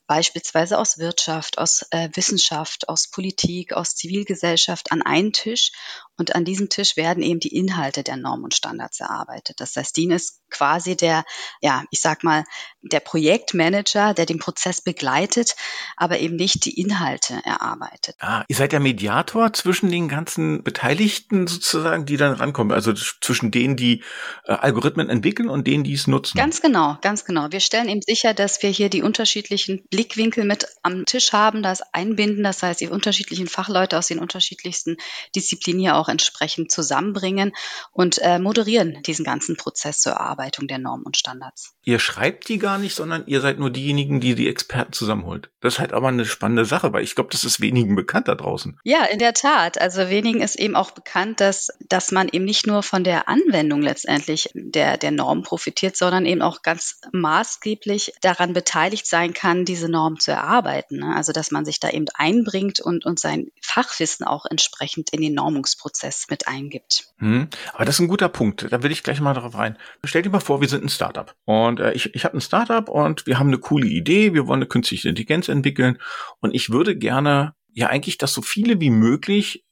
beispielsweise 0.06 0.78
aus 0.78 0.99
Wirtschaft, 0.99 1.59
aus 1.59 1.87
äh, 1.90 2.09
Wissenschaft, 2.12 2.88
aus 2.88 3.09
Politik, 3.11 3.73
aus 3.73 3.94
Zivilgesellschaft 3.94 4.92
an 4.92 5.02
einen 5.02 5.33
Tisch 5.33 5.73
und 6.16 6.35
an 6.35 6.44
diesem 6.44 6.68
Tisch 6.68 6.97
werden 6.97 7.23
eben 7.23 7.40
die 7.40 7.54
Inhalte 7.56 8.02
der 8.02 8.16
Normen 8.16 8.44
und 8.44 8.54
Standards 8.54 9.00
erarbeitet. 9.00 9.61
Das 9.61 9.75
heißt, 9.75 9.97
DIN 9.97 10.12
ist 10.12 10.40
quasi 10.50 10.97
der, 10.97 11.25
ja, 11.61 11.83
ich 11.90 12.00
sag 12.00 12.23
mal, 12.23 12.44
der 12.83 13.00
Projektmanager, 13.00 14.14
der 14.14 14.26
den 14.26 14.38
Prozess 14.38 14.80
begleitet, 14.80 15.56
aber 15.97 16.21
eben 16.21 16.37
nicht 16.37 16.64
die 16.64 16.80
Inhalte 16.80 17.40
erarbeitet. 17.44 18.14
Ah, 18.21 18.44
ihr 18.47 18.54
seid 18.56 18.73
der 18.73 18.80
Mediator 18.80 19.52
zwischen 19.52 19.90
den 19.90 20.09
ganzen 20.09 20.62
Beteiligten 20.62 21.47
sozusagen, 21.47 22.06
die 22.06 22.16
dann 22.16 22.35
rankommen, 22.35 22.73
also 22.73 22.92
zwischen 22.92 23.50
denen, 23.50 23.76
die 23.76 24.04
äh, 24.44 24.52
Algorithmen 24.52 25.09
entwickeln 25.11 25.49
und 25.49 25.66
denen, 25.66 25.83
die 25.83 25.94
es 25.94 26.06
nutzen. 26.06 26.38
Ganz 26.38 26.61
genau, 26.61 26.97
ganz 27.00 27.25
genau. 27.25 27.50
Wir 27.50 27.61
stellen 27.61 27.88
eben 27.88 28.02
sicher, 28.02 28.35
dass 28.35 28.62
wir 28.62 28.71
hier 28.71 28.88
die 28.88 29.02
unterschiedlichen 29.02 29.85
Blickwinkel 29.90 30.44
mit 30.44 30.68
am 30.83 31.04
Tisch 31.06 31.33
haben, 31.33 31.62
das 31.62 31.83
einbinden, 31.92 32.44
das 32.44 32.62
heißt, 32.62 32.80
die 32.80 32.88
unterschiedlichen 32.88 33.49
Fachleute 33.49 33.99
aus 33.99 34.06
den 34.06 34.21
unterschiedlichsten 34.21 34.97
Disziplinen 35.35 35.80
hier 35.80 35.97
auch 35.97 36.04
auch 36.05 36.09
entsprechend 36.09 36.71
zusammenbringen 36.71 37.53
und 37.93 38.19
äh, 38.23 38.39
moderieren 38.39 39.03
diesen 39.07 39.25
ganzen 39.25 39.57
Prozess 39.57 40.01
zur 40.01 40.13
Erarbeitung 40.13 40.69
der 40.69 40.79
Normen 40.79 41.05
und 41.05 41.17
Standards. 41.17 41.75
Ihr 41.85 41.99
schreibt 41.99 42.49
die 42.49 42.59
gar 42.59 42.79
nicht, 42.79 42.95
sondern 42.95 43.27
ihr 43.27 43.41
seid 43.41 43.59
nur 43.59 43.71
diejenigen, 43.71 44.21
die 44.21 44.35
die 44.35 44.49
Experten 44.49 44.93
zusammenholt. 44.93 45.51
Das 45.61 45.75
ist 45.75 45.79
halt 45.81 45.93
aber 45.93 46.09
eine 46.09 46.27
spannende 46.27 46.65
Sache, 46.65 46.93
weil 46.93 47.05
ich 47.05 47.15
glaube, 47.15 47.31
das 47.33 47.45
ist 47.45 47.61
wenigen 47.61 47.95
bekannt 47.97 48.29
da 48.29 48.35
draußen. 48.35 48.79
Ja, 48.85 49.05
in 49.05 49.19
der 49.19 49.33
Tat. 49.33 49.81
Also 49.81 50.09
wenigen 50.11 50.41
ist 50.41 50.57
eben 50.57 50.77
auch 50.77 50.91
bekannt, 50.91 51.41
dass, 51.41 51.71
dass 51.89 52.13
man 52.13 52.29
eben 52.31 52.45
nicht 52.45 52.67
nur 52.67 52.83
von 52.83 53.05
der 53.05 53.29
Anwendung 53.29 53.83
letztendlich 53.83 54.51
der, 54.55 54.99
der 54.99 55.11
Norm 55.11 55.43
profitiert, 55.43 55.97
sondern 55.97 56.27
eben 56.27 56.43
auch 56.43 56.63
ganz 56.63 57.01
maßgeblich 57.13 58.13
daran 58.21 58.53
beteiligt 58.53 59.07
sein 59.07 59.33
kann, 59.33 59.65
diese 59.65 59.89
Norm 59.89 60.21
zu 60.21 60.33
erarbeiten. 60.33 60.99
Ne? 60.99 61.15
Also 61.15 61.33
dass 61.33 61.51
man 61.51 61.65
sich 61.65 61.81
da 61.81 61.91
eben 61.91 62.07
einbringt 62.15 62.81
und, 62.81 63.07
und 63.07 63.19
sein 63.19 63.49
Fachwissen 63.63 64.27
auch 64.27 64.45
entsprechend 64.47 65.11
in 65.11 65.21
den 65.21 65.35
Normungsprozess 65.35 65.94
mit 66.29 66.49
eingibt. 66.49 67.05
Hm, 67.19 67.49
aber 67.73 67.85
das 67.85 67.97
ist 67.97 68.01
ein 68.01 68.09
guter 68.09 68.29
Punkt. 68.29 68.67
Da 68.71 68.83
will 68.83 68.93
ich 68.93 69.03
gleich 69.03 69.21
mal 69.21 69.35
darauf 69.35 69.57
rein. 69.57 69.79
Stell 70.05 70.23
dir 70.23 70.31
mal 70.31 70.41
vor, 70.41 70.61
wir 70.61 70.69
sind 70.69 70.85
ein 70.85 70.89
Startup. 70.89 71.35
Und 71.45 71.81
äh, 71.81 71.93
ich, 71.93 72.15
ich 72.15 72.25
habe 72.25 72.37
ein 72.37 72.41
Startup 72.41 72.89
und 72.89 73.27
wir 73.27 73.39
haben 73.39 73.49
eine 73.49 73.59
coole 73.59 73.87
Idee, 73.87 74.35
wir 74.35 74.47
wollen 74.47 74.59
eine 74.59 74.67
künstliche 74.67 75.09
Intelligenz 75.09 75.49
entwickeln 75.49 75.99
und 76.41 76.55
ich 76.55 76.71
würde 76.71 76.97
gerne 76.97 77.55
ja 77.73 77.89
eigentlich, 77.89 78.19
dass 78.19 78.33
so 78.33 78.43
viele 78.43 78.81
wie 78.81 78.91
möglich 78.91 79.65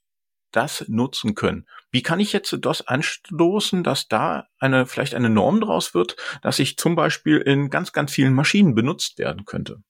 das 0.53 0.85
nutzen 0.89 1.35
können. 1.35 1.67
Wie 1.91 2.03
kann 2.03 2.21
ich 2.21 2.33
jetzt 2.33 2.57
das 2.61 2.87
anstoßen, 2.87 3.83
dass 3.83 4.09
da 4.09 4.47
eine, 4.59 4.87
vielleicht 4.87 5.15
eine 5.15 5.31
Norm 5.31 5.61
draus 5.61 5.95
wird, 5.95 6.17
dass 6.43 6.59
ich 6.59 6.77
zum 6.77 6.95
Beispiel 6.95 7.39
in 7.39 7.71
ganz, 7.71 7.93
ganz 7.93 8.13
vielen 8.13 8.35
Maschinen 8.35 8.75
benutzt 8.75 9.19
werden 9.19 9.45
könnte? 9.45 9.83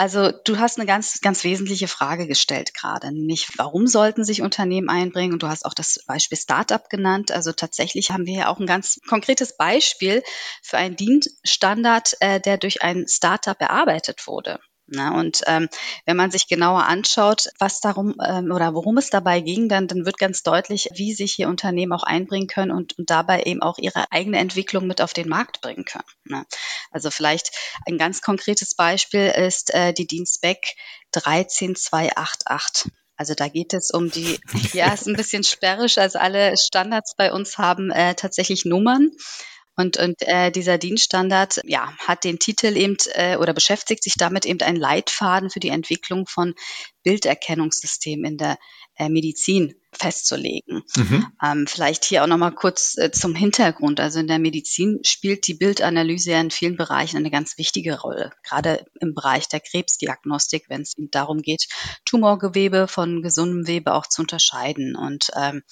Also 0.00 0.30
du 0.30 0.60
hast 0.60 0.78
eine 0.78 0.86
ganz, 0.86 1.20
ganz 1.22 1.42
wesentliche 1.42 1.88
Frage 1.88 2.28
gestellt 2.28 2.72
gerade, 2.72 3.10
nämlich 3.10 3.48
warum 3.56 3.88
sollten 3.88 4.22
sich 4.24 4.42
Unternehmen 4.42 4.88
einbringen? 4.88 5.32
Und 5.32 5.42
du 5.42 5.48
hast 5.48 5.64
auch 5.64 5.74
das 5.74 6.04
Beispiel 6.06 6.38
Startup 6.38 6.88
genannt. 6.88 7.32
Also 7.32 7.50
tatsächlich 7.50 8.12
haben 8.12 8.24
wir 8.24 8.34
ja 8.34 8.48
auch 8.48 8.60
ein 8.60 8.66
ganz 8.66 9.00
konkretes 9.08 9.56
Beispiel 9.56 10.22
für 10.62 10.78
einen 10.78 10.94
Dienststandard, 10.94 12.16
äh, 12.20 12.40
der 12.40 12.58
durch 12.58 12.80
ein 12.82 13.08
Startup 13.08 13.60
erarbeitet 13.60 14.28
wurde. 14.28 14.60
Na, 14.90 15.10
ne? 15.10 15.18
und 15.18 15.42
ähm, 15.46 15.68
wenn 16.06 16.16
man 16.16 16.30
sich 16.30 16.48
genauer 16.48 16.84
anschaut, 16.84 17.48
was 17.58 17.80
darum 17.80 18.14
ähm, 18.26 18.50
oder 18.50 18.72
worum 18.72 18.96
es 18.96 19.10
dabei 19.10 19.40
ging, 19.40 19.68
dann, 19.68 19.86
dann 19.86 20.06
wird 20.06 20.16
ganz 20.16 20.42
deutlich, 20.42 20.88
wie 20.94 21.12
sich 21.12 21.32
hier 21.34 21.48
Unternehmen 21.48 21.92
auch 21.92 22.04
einbringen 22.04 22.46
können 22.46 22.70
und, 22.70 22.98
und 22.98 23.10
dabei 23.10 23.42
eben 23.42 23.60
auch 23.60 23.76
ihre 23.76 24.10
eigene 24.10 24.38
Entwicklung 24.38 24.86
mit 24.86 25.02
auf 25.02 25.12
den 25.12 25.28
Markt 25.28 25.60
bringen 25.60 25.84
können. 25.84 26.04
Ne? 26.24 26.46
Also 26.90 27.10
vielleicht 27.10 27.50
ein 27.86 27.98
ganz 27.98 28.22
konkretes 28.22 28.74
Beispiel 28.74 29.26
ist 29.28 29.74
äh, 29.74 29.92
die 29.92 30.06
Dienstback 30.06 30.74
13288. 31.12 32.90
Also 33.18 33.34
da 33.34 33.48
geht 33.48 33.74
es 33.74 33.90
um 33.90 34.10
die, 34.10 34.40
ja, 34.72 34.92
ist 34.92 35.06
ein 35.06 35.16
bisschen 35.16 35.44
sperrisch, 35.44 35.98
also 35.98 36.18
alle 36.18 36.56
Standards 36.56 37.14
bei 37.14 37.30
uns 37.30 37.58
haben 37.58 37.90
äh, 37.90 38.14
tatsächlich 38.14 38.64
Nummern. 38.64 39.10
Und, 39.78 39.96
und 39.96 40.16
äh, 40.22 40.50
dieser 40.50 40.76
Dienststandard 40.76 41.60
ja, 41.64 41.92
hat 41.98 42.24
den 42.24 42.40
Titel 42.40 42.76
eben 42.76 42.96
äh, 43.12 43.36
oder 43.36 43.54
beschäftigt 43.54 44.02
sich 44.02 44.14
damit 44.18 44.44
eben 44.44 44.60
ein 44.60 44.74
Leitfaden 44.74 45.50
für 45.50 45.60
die 45.60 45.68
Entwicklung 45.68 46.26
von 46.26 46.54
Bilderkennungssystemen 47.04 48.32
in 48.32 48.38
der 48.38 48.58
äh, 48.96 49.08
Medizin 49.08 49.76
festzulegen. 49.92 50.82
Mhm. 50.96 51.26
Ähm, 51.40 51.66
vielleicht 51.68 52.04
hier 52.04 52.24
auch 52.24 52.26
nochmal 52.26 52.56
kurz 52.56 52.98
äh, 52.98 53.12
zum 53.12 53.36
Hintergrund. 53.36 54.00
Also 54.00 54.18
in 54.18 54.26
der 54.26 54.40
Medizin 54.40 54.98
spielt 55.04 55.46
die 55.46 55.54
Bildanalyse 55.54 56.32
ja 56.32 56.40
in 56.40 56.50
vielen 56.50 56.76
Bereichen 56.76 57.18
eine 57.18 57.30
ganz 57.30 57.56
wichtige 57.56 58.00
Rolle, 58.00 58.32
gerade 58.42 58.84
im 59.00 59.14
Bereich 59.14 59.46
der 59.46 59.60
Krebsdiagnostik, 59.60 60.64
wenn 60.68 60.82
es 60.82 60.94
darum 61.12 61.40
geht, 61.40 61.68
Tumorgewebe 62.04 62.88
von 62.88 63.22
gesundem 63.22 63.62
Gewebe 63.62 63.94
auch 63.94 64.08
zu 64.08 64.22
unterscheiden. 64.22 64.96
Und 64.96 65.30
ähm, 65.36 65.62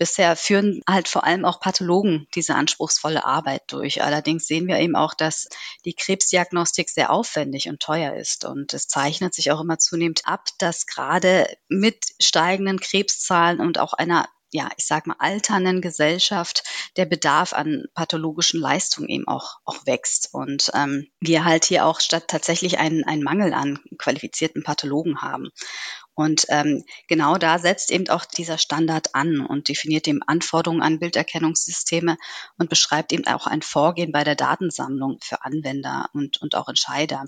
Bisher 0.00 0.34
führen 0.34 0.80
halt 0.88 1.08
vor 1.08 1.24
allem 1.24 1.44
auch 1.44 1.60
Pathologen 1.60 2.26
diese 2.34 2.54
anspruchsvolle 2.54 3.26
Arbeit 3.26 3.64
durch. 3.66 4.02
Allerdings 4.02 4.46
sehen 4.46 4.66
wir 4.66 4.78
eben 4.78 4.96
auch, 4.96 5.12
dass 5.12 5.46
die 5.84 5.92
Krebsdiagnostik 5.92 6.88
sehr 6.88 7.10
aufwendig 7.10 7.68
und 7.68 7.80
teuer 7.80 8.14
ist. 8.14 8.46
Und 8.46 8.72
es 8.72 8.88
zeichnet 8.88 9.34
sich 9.34 9.52
auch 9.52 9.60
immer 9.60 9.78
zunehmend 9.78 10.22
ab, 10.24 10.48
dass 10.56 10.86
gerade 10.86 11.46
mit 11.68 12.06
steigenden 12.18 12.80
Krebszahlen 12.80 13.60
und 13.60 13.78
auch 13.78 13.92
einer 13.92 14.26
ja, 14.52 14.68
ich 14.76 14.86
sag 14.86 15.06
mal, 15.06 15.16
alternden 15.18 15.80
Gesellschaft 15.80 16.64
der 16.96 17.04
Bedarf 17.04 17.52
an 17.52 17.84
pathologischen 17.94 18.60
Leistungen 18.60 19.08
eben 19.08 19.28
auch, 19.28 19.58
auch 19.64 19.86
wächst. 19.86 20.30
Und 20.32 20.72
ähm, 20.74 21.06
wir 21.20 21.44
halt 21.44 21.64
hier 21.64 21.86
auch 21.86 22.00
statt 22.00 22.24
tatsächlich 22.28 22.78
einen, 22.78 23.04
einen 23.04 23.22
Mangel 23.22 23.54
an 23.54 23.78
qualifizierten 23.98 24.62
Pathologen 24.64 25.22
haben. 25.22 25.50
Und 26.20 26.44
ähm, 26.50 26.84
genau 27.08 27.38
da 27.38 27.58
setzt 27.58 27.90
eben 27.90 28.06
auch 28.10 28.26
dieser 28.26 28.58
Standard 28.58 29.14
an 29.14 29.40
und 29.40 29.68
definiert 29.68 30.06
eben 30.06 30.22
Anforderungen 30.22 30.82
an 30.82 30.98
Bilderkennungssysteme 30.98 32.18
und 32.58 32.68
beschreibt 32.68 33.14
eben 33.14 33.26
auch 33.26 33.46
ein 33.46 33.62
Vorgehen 33.62 34.12
bei 34.12 34.22
der 34.22 34.34
Datensammlung 34.34 35.18
für 35.22 35.46
Anwender 35.46 36.10
und, 36.12 36.36
und 36.42 36.56
auch 36.56 36.68
Entscheider. 36.68 37.24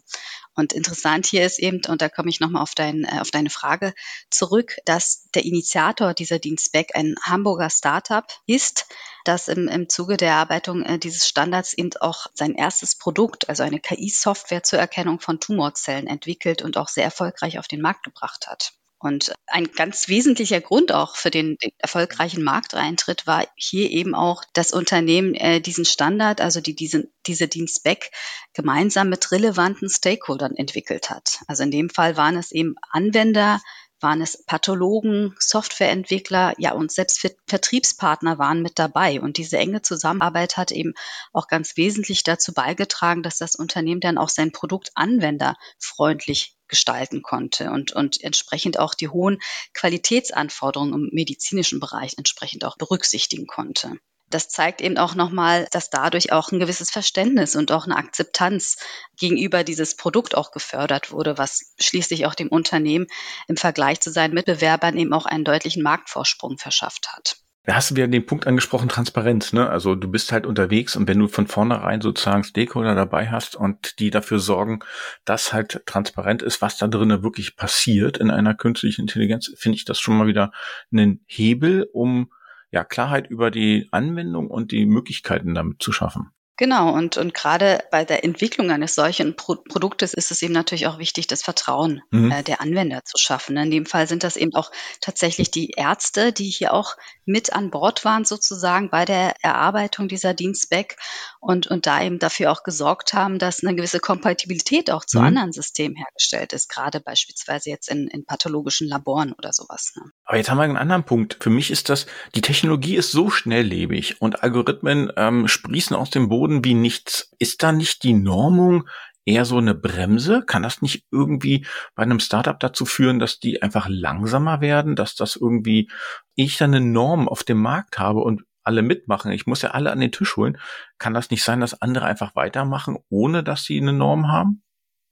Und 0.54 0.74
interessant 0.74 1.24
hier 1.24 1.46
ist 1.46 1.58
eben, 1.58 1.80
und 1.88 2.02
da 2.02 2.10
komme 2.10 2.28
ich 2.28 2.38
nochmal 2.38 2.60
auf, 2.60 2.74
dein, 2.74 3.04
äh, 3.04 3.20
auf 3.20 3.30
deine 3.30 3.48
Frage 3.48 3.94
zurück, 4.28 4.76
dass 4.84 5.26
der 5.34 5.46
Initiator 5.46 6.12
dieser 6.12 6.38
Dienstback 6.38 6.94
ein 6.94 7.14
Hamburger 7.22 7.70
Startup 7.70 8.26
ist, 8.44 8.84
das 9.24 9.48
im, 9.48 9.68
im 9.68 9.88
Zuge 9.88 10.18
der 10.18 10.32
Erarbeitung 10.32 10.82
äh, 10.82 10.98
dieses 10.98 11.26
Standards 11.26 11.72
eben 11.72 11.92
auch 12.00 12.26
sein 12.34 12.54
erstes 12.54 12.96
Produkt, 12.98 13.48
also 13.48 13.62
eine 13.62 13.80
KI-Software 13.80 14.64
zur 14.64 14.80
Erkennung 14.80 15.18
von 15.18 15.40
Tumorzellen 15.40 16.08
entwickelt 16.08 16.60
und 16.60 16.76
auch 16.76 16.88
sehr 16.88 17.04
erfolgreich 17.04 17.58
auf 17.58 17.68
den 17.68 17.80
Markt 17.80 18.02
gebracht 18.02 18.48
hat. 18.48 18.74
Und 19.02 19.32
ein 19.48 19.72
ganz 19.72 20.06
wesentlicher 20.06 20.60
Grund 20.60 20.92
auch 20.92 21.16
für 21.16 21.30
den, 21.30 21.56
den 21.56 21.72
erfolgreichen 21.78 22.44
Markteintritt 22.44 23.26
war 23.26 23.44
hier 23.56 23.90
eben 23.90 24.14
auch, 24.14 24.44
dass 24.52 24.72
Unternehmen 24.72 25.34
äh, 25.34 25.60
diesen 25.60 25.84
Standard, 25.84 26.40
also 26.40 26.60
die, 26.60 26.76
diese, 26.76 27.08
diese 27.26 27.48
Dienstback, 27.48 28.12
gemeinsam 28.54 29.08
mit 29.08 29.32
relevanten 29.32 29.88
Stakeholdern 29.88 30.54
entwickelt 30.54 31.10
hat. 31.10 31.40
Also 31.48 31.64
in 31.64 31.72
dem 31.72 31.90
Fall 31.90 32.16
waren 32.16 32.36
es 32.36 32.52
eben 32.52 32.76
Anwender, 32.90 33.60
waren 33.98 34.20
es 34.20 34.44
Pathologen, 34.44 35.34
Softwareentwickler, 35.38 36.54
ja 36.58 36.72
und 36.72 36.92
selbst 36.92 37.26
Vertriebspartner 37.48 38.38
waren 38.38 38.62
mit 38.62 38.78
dabei. 38.78 39.20
Und 39.20 39.36
diese 39.36 39.58
enge 39.58 39.82
Zusammenarbeit 39.82 40.56
hat 40.56 40.70
eben 40.70 40.94
auch 41.32 41.48
ganz 41.48 41.76
wesentlich 41.76 42.22
dazu 42.22 42.52
beigetragen, 42.52 43.24
dass 43.24 43.38
das 43.38 43.56
Unternehmen 43.56 44.00
dann 44.00 44.18
auch 44.18 44.28
sein 44.28 44.52
Produkt 44.52 44.92
anwenderfreundlich 44.94 46.56
gestalten 46.72 47.20
konnte 47.20 47.70
und, 47.70 47.92
und 47.92 48.18
entsprechend 48.22 48.78
auch 48.78 48.94
die 48.94 49.10
hohen 49.10 49.38
Qualitätsanforderungen 49.74 50.94
im 50.94 51.10
medizinischen 51.12 51.80
Bereich 51.80 52.14
entsprechend 52.16 52.64
auch 52.64 52.78
berücksichtigen 52.78 53.46
konnte 53.46 53.98
das 54.32 54.48
zeigt 54.48 54.80
eben 54.80 54.96
auch 54.96 55.14
nochmal, 55.14 55.68
dass 55.70 55.90
dadurch 55.90 56.32
auch 56.32 56.50
ein 56.50 56.58
gewisses 56.58 56.90
Verständnis 56.90 57.54
und 57.54 57.70
auch 57.70 57.84
eine 57.84 57.96
Akzeptanz 57.96 58.78
gegenüber 59.18 59.62
dieses 59.64 59.96
Produkt 59.96 60.34
auch 60.34 60.52
gefördert 60.52 61.12
wurde, 61.12 61.38
was 61.38 61.74
schließlich 61.78 62.26
auch 62.26 62.34
dem 62.34 62.48
Unternehmen 62.48 63.06
im 63.46 63.56
Vergleich 63.56 64.00
zu 64.00 64.10
seinen 64.10 64.34
Mitbewerbern 64.34 64.96
eben 64.96 65.12
auch 65.12 65.26
einen 65.26 65.44
deutlichen 65.44 65.82
Marktvorsprung 65.82 66.58
verschafft 66.58 67.12
hat. 67.12 67.41
Da 67.64 67.76
hast 67.76 67.90
du 67.90 67.94
wieder 67.94 68.08
den 68.08 68.26
Punkt 68.26 68.48
angesprochen, 68.48 68.88
Transparenz, 68.88 69.52
ne? 69.52 69.70
Also 69.70 69.94
du 69.94 70.10
bist 70.10 70.32
halt 70.32 70.46
unterwegs 70.46 70.96
und 70.96 71.06
wenn 71.06 71.20
du 71.20 71.28
von 71.28 71.46
vornherein 71.46 72.00
sozusagen 72.00 72.42
Stakeholder 72.42 72.96
dabei 72.96 73.30
hast 73.30 73.54
und 73.54 74.00
die 74.00 74.10
dafür 74.10 74.40
sorgen, 74.40 74.80
dass 75.24 75.52
halt 75.52 75.82
transparent 75.86 76.42
ist, 76.42 76.60
was 76.60 76.76
da 76.76 76.88
drinnen 76.88 77.22
wirklich 77.22 77.54
passiert 77.54 78.18
in 78.18 78.32
einer 78.32 78.54
künstlichen 78.54 79.02
Intelligenz, 79.02 79.52
finde 79.56 79.76
ich 79.76 79.84
das 79.84 80.00
schon 80.00 80.18
mal 80.18 80.26
wieder 80.26 80.50
einen 80.90 81.22
Hebel, 81.26 81.88
um 81.92 82.32
ja 82.72 82.82
Klarheit 82.82 83.28
über 83.28 83.52
die 83.52 83.86
Anwendung 83.92 84.50
und 84.50 84.72
die 84.72 84.84
Möglichkeiten 84.84 85.54
damit 85.54 85.80
zu 85.80 85.92
schaffen. 85.92 86.32
Genau, 86.62 86.92
und, 86.94 87.16
und 87.16 87.34
gerade 87.34 87.82
bei 87.90 88.04
der 88.04 88.22
Entwicklung 88.22 88.70
eines 88.70 88.94
solchen 88.94 89.34
Pro 89.34 89.56
Produktes 89.56 90.14
ist 90.14 90.30
es 90.30 90.42
eben 90.42 90.52
natürlich 90.52 90.86
auch 90.86 90.98
wichtig, 90.98 91.26
das 91.26 91.42
Vertrauen 91.42 92.02
mhm. 92.12 92.30
äh, 92.30 92.44
der 92.44 92.60
Anwender 92.60 93.04
zu 93.04 93.18
schaffen. 93.18 93.56
In 93.56 93.72
dem 93.72 93.84
Fall 93.84 94.06
sind 94.06 94.22
das 94.22 94.36
eben 94.36 94.54
auch 94.54 94.70
tatsächlich 95.00 95.50
die 95.50 95.70
Ärzte, 95.70 96.32
die 96.32 96.48
hier 96.48 96.72
auch 96.72 96.96
mit 97.24 97.52
an 97.52 97.70
Bord 97.70 98.04
waren, 98.04 98.24
sozusagen 98.24 98.90
bei 98.90 99.04
der 99.04 99.34
Erarbeitung 99.42 100.06
dieser 100.06 100.34
Dienstback 100.34 100.98
und, 101.40 101.66
und 101.66 101.86
da 101.86 102.00
eben 102.00 102.20
dafür 102.20 102.52
auch 102.52 102.62
gesorgt 102.62 103.12
haben, 103.12 103.40
dass 103.40 103.64
eine 103.64 103.74
gewisse 103.74 103.98
Kompatibilität 103.98 104.92
auch 104.92 105.04
zu 105.04 105.18
mhm. 105.18 105.26
anderen 105.26 105.52
Systemen 105.52 105.96
hergestellt 105.96 106.52
ist, 106.52 106.68
gerade 106.68 107.00
beispielsweise 107.00 107.70
jetzt 107.70 107.88
in, 107.88 108.06
in 108.06 108.24
pathologischen 108.24 108.86
Laboren 108.86 109.32
oder 109.32 109.52
sowas. 109.52 109.94
Ne? 109.96 110.12
Aber 110.24 110.36
jetzt 110.36 110.48
haben 110.48 110.58
wir 110.58 110.64
einen 110.64 110.76
anderen 110.76 111.02
Punkt. 111.02 111.38
Für 111.40 111.50
mich 111.50 111.72
ist 111.72 111.88
das, 111.88 112.06
die 112.36 112.40
Technologie 112.40 112.94
ist 112.94 113.10
so 113.10 113.30
schnelllebig 113.30 114.20
und 114.20 114.44
Algorithmen 114.44 115.10
ähm, 115.16 115.48
sprießen 115.48 115.96
aus 115.96 116.10
dem 116.10 116.28
Boden 116.28 116.51
Boden 116.52 116.64
wie 116.64 116.74
nichts. 116.74 117.30
Ist 117.38 117.62
da 117.62 117.72
nicht 117.72 118.02
die 118.02 118.14
Normung 118.14 118.88
eher 119.24 119.44
so 119.44 119.58
eine 119.58 119.74
Bremse? 119.74 120.42
Kann 120.44 120.62
das 120.62 120.82
nicht 120.82 121.06
irgendwie 121.10 121.66
bei 121.94 122.02
einem 122.02 122.20
Startup 122.20 122.58
dazu 122.58 122.84
führen, 122.84 123.18
dass 123.18 123.38
die 123.38 123.62
einfach 123.62 123.88
langsamer 123.88 124.60
werden, 124.60 124.96
dass 124.96 125.14
das 125.14 125.36
irgendwie 125.36 125.90
ich 126.34 126.58
dann 126.58 126.74
eine 126.74 126.84
Norm 126.84 127.28
auf 127.28 127.44
dem 127.44 127.60
Markt 127.60 127.98
habe 127.98 128.20
und 128.20 128.42
alle 128.64 128.82
mitmachen. 128.82 129.32
Ich 129.32 129.46
muss 129.46 129.62
ja 129.62 129.70
alle 129.70 129.90
an 129.90 130.00
den 130.00 130.12
Tisch 130.12 130.36
holen. 130.36 130.58
Kann 130.98 131.14
das 131.14 131.30
nicht 131.30 131.42
sein, 131.42 131.60
dass 131.60 131.80
andere 131.80 132.04
einfach 132.06 132.36
weitermachen, 132.36 132.98
ohne 133.08 133.42
dass 133.42 133.64
sie 133.64 133.80
eine 133.80 133.92
Norm 133.92 134.28
haben? 134.28 134.62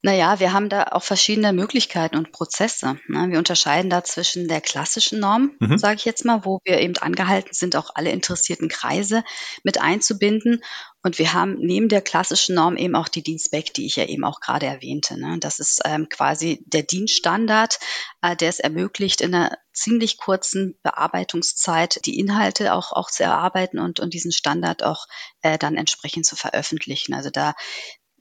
Naja, 0.03 0.39
wir 0.39 0.51
haben 0.51 0.67
da 0.67 0.83
auch 0.91 1.03
verschiedene 1.03 1.53
Möglichkeiten 1.53 2.17
und 2.17 2.31
Prozesse. 2.31 2.97
Ne? 3.07 3.27
Wir 3.29 3.37
unterscheiden 3.37 3.91
da 3.91 4.03
zwischen 4.03 4.47
der 4.47 4.59
klassischen 4.59 5.19
Norm, 5.19 5.51
mhm. 5.59 5.77
sage 5.77 5.97
ich 5.97 6.05
jetzt 6.05 6.25
mal, 6.25 6.43
wo 6.43 6.59
wir 6.63 6.79
eben 6.79 6.97
angehalten 6.97 7.53
sind, 7.53 7.75
auch 7.75 7.91
alle 7.93 8.09
interessierten 8.09 8.67
Kreise 8.67 9.23
mit 9.63 9.79
einzubinden. 9.79 10.63
Und 11.03 11.19
wir 11.19 11.33
haben 11.33 11.55
neben 11.59 11.87
der 11.87 12.01
klassischen 12.01 12.55
Norm 12.55 12.77
eben 12.77 12.95
auch 12.95 13.09
die 13.09 13.21
Dienstback, 13.21 13.73
die 13.75 13.85
ich 13.85 13.95
ja 13.95 14.05
eben 14.05 14.23
auch 14.23 14.39
gerade 14.39 14.65
erwähnte. 14.65 15.19
Ne? 15.19 15.37
Das 15.39 15.59
ist 15.59 15.81
ähm, 15.85 16.09
quasi 16.09 16.63
der 16.65 16.83
Dienststandard, 16.83 17.79
äh, 18.23 18.35
der 18.35 18.49
es 18.49 18.59
ermöglicht, 18.59 19.21
in 19.21 19.35
einer 19.35 19.55
ziemlich 19.73 20.17
kurzen 20.17 20.77
Bearbeitungszeit 20.83 22.05
die 22.05 22.19
Inhalte 22.19 22.73
auch, 22.73 22.91
auch 22.91 23.09
zu 23.09 23.23
erarbeiten 23.23 23.79
und, 23.79 23.99
und 23.99 24.13
diesen 24.13 24.31
Standard 24.31 24.83
auch 24.83 25.05
äh, 25.41 25.57
dann 25.57 25.75
entsprechend 25.75 26.25
zu 26.25 26.35
veröffentlichen. 26.35 27.13
Also 27.13 27.29
da 27.29 27.53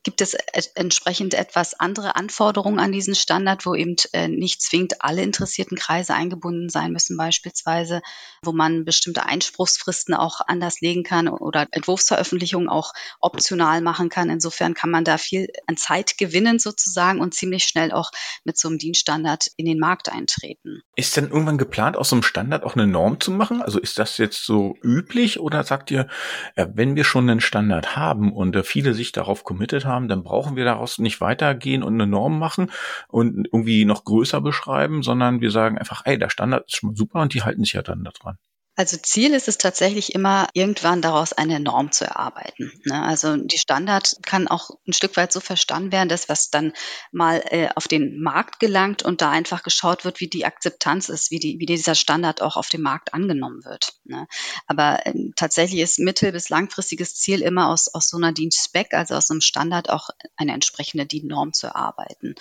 gibt 0.02 0.22
es 0.22 0.34
entsprechend 0.74 1.34
etwas 1.34 1.78
andere 1.78 2.16
Anforderungen 2.16 2.78
an 2.78 2.92
diesen 2.92 3.14
Standard, 3.14 3.66
wo 3.66 3.74
eben 3.74 3.96
äh, 4.12 4.28
nicht 4.28 4.62
zwingend 4.62 5.02
alle 5.02 5.22
interessierten 5.22 5.76
Kreise 5.76 6.14
eingebunden 6.14 6.70
sein 6.70 6.92
müssen, 6.92 7.16
beispielsweise, 7.16 8.00
wo 8.42 8.52
man 8.52 8.84
bestimmte 8.84 9.26
Einspruchsfristen 9.26 10.14
auch 10.14 10.40
anders 10.46 10.80
legen 10.80 11.02
kann 11.02 11.28
oder 11.28 11.66
Entwurfsveröffentlichungen 11.70 12.68
auch 12.68 12.92
optional 13.20 13.82
machen 13.82 14.08
kann. 14.08 14.30
Insofern 14.30 14.72
kann 14.72 14.90
man 14.90 15.04
da 15.04 15.18
viel 15.18 15.48
an 15.66 15.76
Zeit 15.76 16.16
gewinnen 16.16 16.58
sozusagen 16.58 17.20
und 17.20 17.34
ziemlich 17.34 17.64
schnell 17.64 17.92
auch 17.92 18.10
mit 18.44 18.56
so 18.56 18.68
einem 18.68 18.78
Dienststandard 18.78 19.48
in 19.56 19.66
den 19.66 19.78
Markt 19.78 20.10
eintreten. 20.10 20.82
Ist 20.96 21.16
denn 21.16 21.28
irgendwann 21.28 21.58
geplant, 21.58 21.96
aus 21.98 22.08
so 22.08 22.16
einem 22.16 22.22
Standard 22.22 22.64
auch 22.64 22.74
eine 22.74 22.86
Norm 22.86 23.20
zu 23.20 23.30
machen? 23.30 23.60
Also 23.60 23.78
ist 23.78 23.98
das 23.98 24.16
jetzt 24.16 24.46
so 24.46 24.76
üblich 24.82 25.40
oder 25.40 25.62
sagt 25.62 25.90
ihr, 25.90 26.08
äh, 26.56 26.66
wenn 26.72 26.96
wir 26.96 27.04
schon 27.04 27.28
einen 27.28 27.40
Standard 27.40 27.96
haben 27.96 28.32
und 28.32 28.56
äh, 28.56 28.62
viele 28.62 28.94
sich 28.94 29.12
darauf 29.12 29.44
committed 29.44 29.84
haben, 29.84 29.89
haben, 29.90 30.08
dann 30.08 30.22
brauchen 30.22 30.56
wir 30.56 30.64
daraus 30.64 30.98
nicht 30.98 31.20
weitergehen 31.20 31.82
und 31.82 31.94
eine 31.94 32.06
Norm 32.06 32.38
machen 32.38 32.70
und 33.08 33.46
irgendwie 33.52 33.84
noch 33.84 34.04
größer 34.04 34.40
beschreiben, 34.40 35.02
sondern 35.02 35.40
wir 35.40 35.50
sagen 35.50 35.78
einfach, 35.78 36.02
ey, 36.06 36.18
der 36.18 36.30
Standard 36.30 36.66
ist 36.66 36.76
schon 36.76 36.90
mal 36.90 36.96
super 36.96 37.20
und 37.20 37.34
die 37.34 37.42
halten 37.42 37.64
sich 37.64 37.74
ja 37.74 37.82
dann 37.82 38.04
daran. 38.04 38.38
Also 38.80 38.96
Ziel 38.96 39.34
ist 39.34 39.46
es 39.46 39.58
tatsächlich 39.58 40.14
immer, 40.14 40.48
irgendwann 40.54 41.02
daraus 41.02 41.34
eine 41.34 41.60
Norm 41.60 41.92
zu 41.92 42.06
erarbeiten. 42.06 42.72
Ne? 42.86 43.02
Also 43.02 43.36
die 43.36 43.58
Standard 43.58 44.16
kann 44.24 44.48
auch 44.48 44.70
ein 44.88 44.94
Stück 44.94 45.18
weit 45.18 45.34
so 45.34 45.40
verstanden 45.40 45.92
werden, 45.92 46.08
dass 46.08 46.30
was 46.30 46.48
dann 46.48 46.72
mal 47.12 47.42
äh, 47.50 47.68
auf 47.74 47.88
den 47.88 48.22
Markt 48.22 48.58
gelangt 48.58 49.02
und 49.02 49.20
da 49.20 49.30
einfach 49.30 49.64
geschaut 49.64 50.06
wird, 50.06 50.20
wie 50.20 50.28
die 50.28 50.46
Akzeptanz 50.46 51.10
ist, 51.10 51.30
wie, 51.30 51.38
die, 51.38 51.58
wie 51.58 51.66
dieser 51.66 51.94
Standard 51.94 52.40
auch 52.40 52.56
auf 52.56 52.70
dem 52.70 52.80
Markt 52.80 53.12
angenommen 53.12 53.66
wird. 53.66 53.92
Ne? 54.04 54.26
Aber 54.66 55.04
äh, 55.04 55.12
tatsächlich 55.36 55.80
ist 55.80 55.98
mittel- 55.98 56.32
bis 56.32 56.48
langfristiges 56.48 57.16
Ziel 57.16 57.42
immer 57.42 57.68
aus, 57.68 57.88
aus 57.92 58.08
so 58.08 58.16
einer 58.16 58.32
DIN-Spec, 58.32 58.94
also 58.94 59.14
aus 59.14 59.30
einem 59.30 59.42
Standard 59.42 59.90
auch 59.90 60.08
eine 60.38 60.54
entsprechende 60.54 61.04
DIN-Norm 61.04 61.52
zu 61.52 61.66
erarbeiten. 61.66 62.34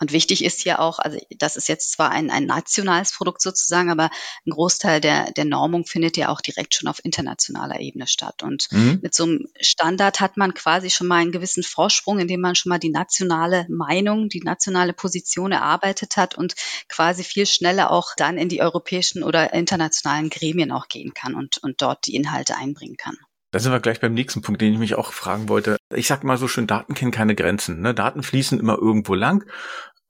Und 0.00 0.12
wichtig 0.12 0.42
ist 0.42 0.60
hier 0.60 0.80
auch, 0.80 0.98
also 0.98 1.18
das 1.38 1.56
ist 1.56 1.68
jetzt 1.68 1.92
zwar 1.92 2.10
ein, 2.10 2.30
ein 2.30 2.46
nationales 2.46 3.12
Produkt 3.12 3.42
sozusagen, 3.42 3.90
aber 3.90 4.10
ein 4.46 4.50
Großteil 4.50 5.00
der, 5.00 5.30
der 5.32 5.44
Normung 5.44 5.84
findet 5.84 6.16
ja 6.16 6.30
auch 6.30 6.40
direkt 6.40 6.74
schon 6.74 6.88
auf 6.88 7.04
internationaler 7.04 7.80
Ebene 7.80 8.06
statt. 8.06 8.42
Und 8.42 8.68
mhm. 8.70 9.00
mit 9.02 9.14
so 9.14 9.24
einem 9.24 9.46
Standard 9.60 10.20
hat 10.20 10.38
man 10.38 10.54
quasi 10.54 10.88
schon 10.88 11.06
mal 11.06 11.16
einen 11.16 11.32
gewissen 11.32 11.62
Vorsprung, 11.62 12.18
indem 12.18 12.40
man 12.40 12.54
schon 12.54 12.70
mal 12.70 12.78
die 12.78 12.90
nationale 12.90 13.66
Meinung, 13.68 14.30
die 14.30 14.40
nationale 14.40 14.94
Position 14.94 15.52
erarbeitet 15.52 16.16
hat 16.16 16.34
und 16.34 16.54
quasi 16.88 17.22
viel 17.22 17.44
schneller 17.44 17.90
auch 17.90 18.14
dann 18.16 18.38
in 18.38 18.48
die 18.48 18.62
europäischen 18.62 19.22
oder 19.22 19.52
internationalen 19.52 20.30
Gremien 20.30 20.72
auch 20.72 20.88
gehen 20.88 21.12
kann 21.12 21.34
und, 21.34 21.58
und 21.58 21.82
dort 21.82 22.06
die 22.06 22.14
Inhalte 22.14 22.56
einbringen 22.56 22.96
kann. 22.96 23.18
Da 23.52 23.58
sind 23.58 23.72
wir 23.72 23.80
gleich 23.80 23.98
beim 23.98 24.14
nächsten 24.14 24.42
Punkt, 24.42 24.60
den 24.60 24.72
ich 24.72 24.78
mich 24.78 24.94
auch 24.94 25.12
fragen 25.12 25.48
wollte. 25.48 25.76
Ich 25.92 26.06
sag 26.06 26.22
mal 26.22 26.36
so 26.36 26.46
schön, 26.46 26.68
Daten 26.68 26.94
kennen 26.94 27.10
keine 27.10 27.34
Grenzen. 27.34 27.80
Ne? 27.80 27.94
Daten 27.94 28.22
fließen 28.22 28.60
immer 28.60 28.78
irgendwo 28.78 29.14
lang. 29.14 29.44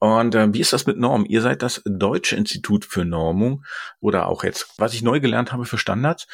Und 0.00 0.34
äh, 0.34 0.52
wie 0.52 0.60
ist 0.60 0.72
das 0.72 0.86
mit 0.86 0.98
Norm? 0.98 1.24
Ihr 1.28 1.42
seid 1.42 1.62
das 1.62 1.82
Deutsche 1.84 2.34
Institut 2.34 2.84
für 2.86 3.04
Normung 3.04 3.64
oder 4.00 4.26
auch 4.28 4.44
jetzt, 4.44 4.74
was 4.78 4.94
ich 4.94 5.02
neu 5.02 5.20
gelernt 5.20 5.52
habe 5.52 5.66
für 5.66 5.78
Standards. 5.78 6.26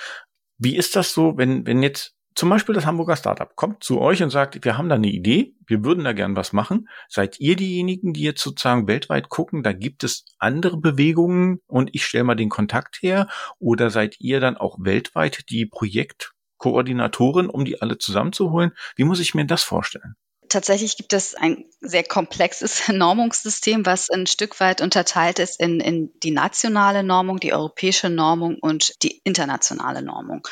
Wie 0.57 0.77
ist 0.77 0.97
das 0.97 1.13
so, 1.13 1.37
wenn, 1.37 1.67
wenn 1.67 1.83
jetzt 1.83 2.15
zum 2.37 2.49
Beispiel 2.49 2.75
das 2.75 2.87
Hamburger 2.87 3.17
Startup 3.17 3.57
kommt 3.57 3.83
zu 3.83 4.01
euch 4.01 4.23
und 4.23 4.31
sagt, 4.31 4.65
wir 4.65 4.79
haben 4.79 4.89
da 4.89 4.95
eine 4.95 5.09
Idee, 5.09 5.57
wir 5.67 5.85
würden 5.85 6.05
da 6.05 6.13
gern 6.13 6.37
was 6.37 6.53
machen. 6.53 6.89
Seid 7.09 7.41
ihr 7.41 7.57
diejenigen, 7.57 8.13
die 8.13 8.23
jetzt 8.23 8.43
sozusagen 8.43 8.87
weltweit 8.87 9.31
gucken, 9.31 9.63
da 9.63 9.73
gibt 9.73 10.05
es 10.05 10.25
andere 10.39 10.77
Bewegungen 10.77 11.61
und 11.67 11.91
ich 11.93 12.05
stelle 12.05 12.25
mal 12.25 12.35
den 12.37 12.51
Kontakt 12.51 12.99
her? 13.03 13.27
Oder 13.59 13.91
seid 13.91 14.21
ihr 14.21 14.39
dann 14.39 14.57
auch 14.57 14.77
weltweit 14.79 15.49
die 15.49 15.67
Projektkoordinatorin, 15.67 17.49
um 17.49 17.65
die 17.65 17.81
alle 17.83 17.99
zusammenzuholen? 17.99 18.73
Wie 18.95 19.05
muss 19.05 19.19
ich 19.19 19.35
mir 19.35 19.47
das 19.47 19.63
vorstellen? 19.63 20.15
Tatsächlich 20.49 20.97
gibt 20.97 21.13
es 21.13 21.35
ein 21.35 21.65
sehr 21.81 22.05
komplexes 22.05 22.89
Normungssystem, 22.93 23.87
was 23.87 24.11
ein 24.11 24.27
Stück 24.27 24.59
weit 24.61 24.81
unterteilt 24.81 25.39
ist 25.39 25.61
in, 25.61 25.81
in 25.81 26.13
die 26.23 26.31
nationale 26.31 27.03
Normung, 27.03 27.39
die 27.39 27.53
europäische 27.53 28.11
Normung 28.11 28.59
und 28.61 29.03
die 29.03 29.21
internationale 29.25 30.03
Normung. 30.03 30.47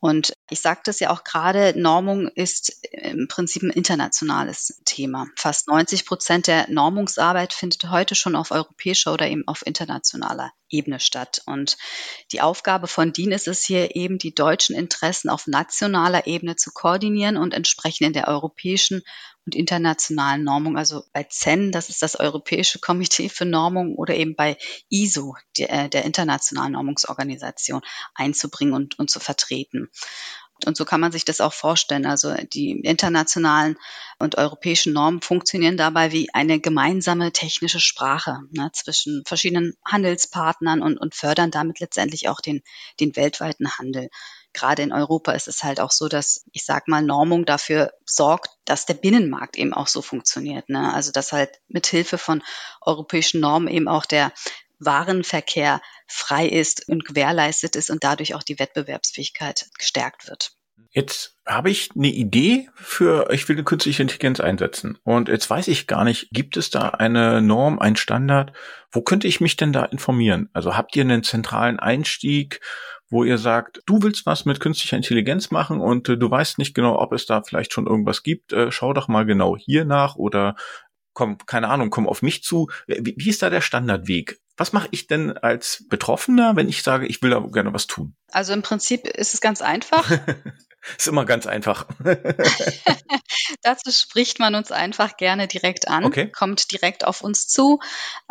Und 0.00 0.32
ich 0.48 0.60
sagte 0.60 0.90
es 0.90 1.00
ja 1.00 1.10
auch 1.10 1.24
gerade, 1.24 1.74
Normung 1.78 2.28
ist 2.28 2.84
im 2.90 3.28
Prinzip 3.28 3.62
ein 3.62 3.70
internationales 3.70 4.80
Thema. 4.86 5.26
Fast 5.36 5.68
90 5.68 6.06
Prozent 6.06 6.46
der 6.46 6.70
Normungsarbeit 6.70 7.52
findet 7.52 7.90
heute 7.90 8.14
schon 8.14 8.34
auf 8.34 8.50
europäischer 8.50 9.12
oder 9.12 9.28
eben 9.28 9.46
auf 9.46 9.66
internationaler 9.66 10.52
Ebene 10.70 11.00
statt. 11.00 11.42
Und 11.44 11.76
die 12.32 12.40
Aufgabe 12.40 12.86
von 12.86 13.12
DIN 13.12 13.32
ist 13.32 13.46
es 13.46 13.62
hier 13.62 13.94
eben, 13.94 14.16
die 14.16 14.34
deutschen 14.34 14.74
Interessen 14.74 15.28
auf 15.28 15.46
nationaler 15.46 16.26
Ebene 16.26 16.56
zu 16.56 16.70
koordinieren 16.72 17.36
und 17.36 17.52
entsprechend 17.52 18.06
in 18.06 18.12
der 18.14 18.28
europäischen 18.28 19.02
und 19.46 19.54
internationalen 19.54 20.44
Normung, 20.44 20.76
also 20.76 21.02
bei 21.12 21.26
CEN, 21.28 21.72
das 21.72 21.88
ist 21.88 22.02
das 22.02 22.14
Europäische 22.14 22.78
Komitee 22.78 23.28
für 23.28 23.46
Normung, 23.46 23.96
oder 23.96 24.14
eben 24.14 24.36
bei 24.36 24.56
ISO, 24.90 25.34
der, 25.58 25.70
äh, 25.70 25.88
der 25.88 26.04
internationalen 26.04 26.72
Normungsorganisation, 26.72 27.80
einzubringen 28.14 28.74
und, 28.74 28.98
und 28.98 29.10
zu 29.10 29.18
vertreten. 29.18 29.89
Und 30.66 30.76
so 30.76 30.84
kann 30.84 31.00
man 31.00 31.12
sich 31.12 31.24
das 31.24 31.40
auch 31.40 31.52
vorstellen. 31.52 32.06
Also 32.06 32.34
die 32.34 32.72
internationalen 32.72 33.78
und 34.18 34.36
europäischen 34.36 34.92
Normen 34.92 35.22
funktionieren 35.22 35.76
dabei 35.76 36.12
wie 36.12 36.32
eine 36.34 36.60
gemeinsame 36.60 37.32
technische 37.32 37.80
Sprache 37.80 38.40
ne, 38.50 38.70
zwischen 38.72 39.22
verschiedenen 39.26 39.74
Handelspartnern 39.86 40.82
und, 40.82 40.98
und 40.98 41.14
fördern 41.14 41.50
damit 41.50 41.80
letztendlich 41.80 42.28
auch 42.28 42.40
den, 42.40 42.62
den 43.00 43.16
weltweiten 43.16 43.78
Handel. 43.78 44.10
Gerade 44.52 44.82
in 44.82 44.92
Europa 44.92 45.32
ist 45.32 45.48
es 45.48 45.62
halt 45.62 45.80
auch 45.80 45.92
so, 45.92 46.08
dass 46.08 46.44
ich 46.52 46.64
sag 46.64 46.88
mal 46.88 47.02
Normung 47.02 47.44
dafür 47.44 47.92
sorgt, 48.04 48.50
dass 48.64 48.84
der 48.84 48.94
Binnenmarkt 48.94 49.56
eben 49.56 49.72
auch 49.72 49.86
so 49.86 50.02
funktioniert. 50.02 50.68
Ne? 50.68 50.92
Also 50.92 51.12
dass 51.12 51.32
halt 51.32 51.60
mit 51.68 51.86
Hilfe 51.86 52.18
von 52.18 52.42
europäischen 52.80 53.40
Normen 53.40 53.68
eben 53.68 53.86
auch 53.88 54.06
der 54.06 54.32
Warenverkehr 54.80 55.80
frei 56.10 56.46
ist 56.46 56.88
und 56.88 57.04
gewährleistet 57.04 57.76
ist 57.76 57.90
und 57.90 58.04
dadurch 58.04 58.34
auch 58.34 58.42
die 58.42 58.58
Wettbewerbsfähigkeit 58.58 59.68
gestärkt 59.78 60.28
wird. 60.28 60.52
Jetzt 60.92 61.36
habe 61.46 61.70
ich 61.70 61.90
eine 61.94 62.08
Idee 62.08 62.68
für, 62.74 63.30
ich 63.30 63.48
will 63.48 63.56
eine 63.56 63.64
künstliche 63.64 64.02
Intelligenz 64.02 64.40
einsetzen. 64.40 64.98
Und 65.04 65.28
jetzt 65.28 65.48
weiß 65.48 65.68
ich 65.68 65.86
gar 65.86 66.04
nicht, 66.04 66.30
gibt 66.32 66.56
es 66.56 66.70
da 66.70 66.88
eine 66.88 67.40
Norm, 67.40 67.78
ein 67.78 67.96
Standard? 67.96 68.52
Wo 68.90 69.02
könnte 69.02 69.28
ich 69.28 69.40
mich 69.40 69.56
denn 69.56 69.72
da 69.72 69.84
informieren? 69.84 70.48
Also 70.52 70.76
habt 70.76 70.96
ihr 70.96 71.02
einen 71.02 71.22
zentralen 71.22 71.78
Einstieg, 71.78 72.60
wo 73.08 73.22
ihr 73.22 73.38
sagt, 73.38 73.82
du 73.86 74.02
willst 74.02 74.26
was 74.26 74.44
mit 74.46 74.58
künstlicher 74.58 74.96
Intelligenz 74.96 75.50
machen 75.50 75.80
und 75.80 76.08
äh, 76.08 76.16
du 76.16 76.30
weißt 76.30 76.58
nicht 76.58 76.74
genau, 76.74 76.98
ob 76.98 77.12
es 77.12 77.26
da 77.26 77.42
vielleicht 77.42 77.72
schon 77.72 77.86
irgendwas 77.86 78.22
gibt. 78.22 78.52
Äh, 78.52 78.72
schau 78.72 78.92
doch 78.92 79.06
mal 79.06 79.26
genau 79.26 79.56
hier 79.56 79.84
nach 79.84 80.16
oder 80.16 80.56
komm, 81.12 81.38
keine 81.38 81.68
Ahnung, 81.68 81.90
komm 81.90 82.08
auf 82.08 82.22
mich 82.22 82.42
zu. 82.42 82.68
Wie 82.86 83.28
ist 83.28 83.42
da 83.42 83.50
der 83.50 83.60
Standardweg? 83.60 84.40
Was 84.60 84.74
mache 84.74 84.88
ich 84.90 85.06
denn 85.06 85.38
als 85.38 85.86
Betroffener, 85.88 86.54
wenn 86.54 86.68
ich 86.68 86.82
sage, 86.82 87.06
ich 87.06 87.22
will 87.22 87.30
da 87.30 87.40
gerne 87.50 87.72
was 87.72 87.86
tun? 87.86 88.14
Also 88.30 88.52
im 88.52 88.60
Prinzip 88.60 89.06
ist 89.06 89.32
es 89.32 89.40
ganz 89.40 89.62
einfach. 89.62 90.10
Ist 90.98 91.08
immer 91.08 91.24
ganz 91.24 91.46
einfach. 91.46 91.86
Dazu 93.62 93.90
spricht 93.90 94.38
man 94.38 94.54
uns 94.54 94.72
einfach 94.72 95.16
gerne 95.16 95.46
direkt 95.46 95.88
an, 95.88 96.04
okay. 96.04 96.30
kommt 96.30 96.72
direkt 96.72 97.04
auf 97.04 97.22
uns 97.22 97.48
zu 97.48 97.80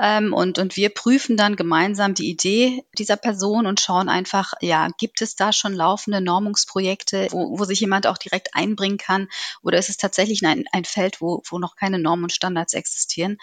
ähm, 0.02 0.34
und, 0.34 0.58
und 0.58 0.76
wir 0.76 0.90
prüfen 0.90 1.38
dann 1.38 1.56
gemeinsam 1.56 2.14
die 2.14 2.30
Idee 2.30 2.84
dieser 2.98 3.18
Person 3.18 3.66
und 3.66 3.80
schauen 3.80 4.10
einfach, 4.10 4.54
ja, 4.62 4.90
gibt 4.98 5.22
es 5.22 5.36
da 5.36 5.54
schon 5.54 5.74
laufende 5.74 6.22
Normungsprojekte, 6.22 7.28
wo, 7.32 7.60
wo 7.60 7.64
sich 7.66 7.80
jemand 7.80 8.08
auch 8.08 8.18
direkt 8.18 8.56
einbringen 8.56 8.98
kann 8.98 9.28
oder 9.62 9.78
ist 9.78 9.90
es 9.90 9.98
tatsächlich 9.98 10.46
ein, 10.46 10.66
ein 10.72 10.86
Feld, 10.86 11.22
wo, 11.22 11.44
wo 11.50 11.60
noch 11.60 11.76
keine 11.76 12.00
Normen 12.00 12.24
und 12.26 12.34
Standards 12.34 12.74
existieren 12.74 13.38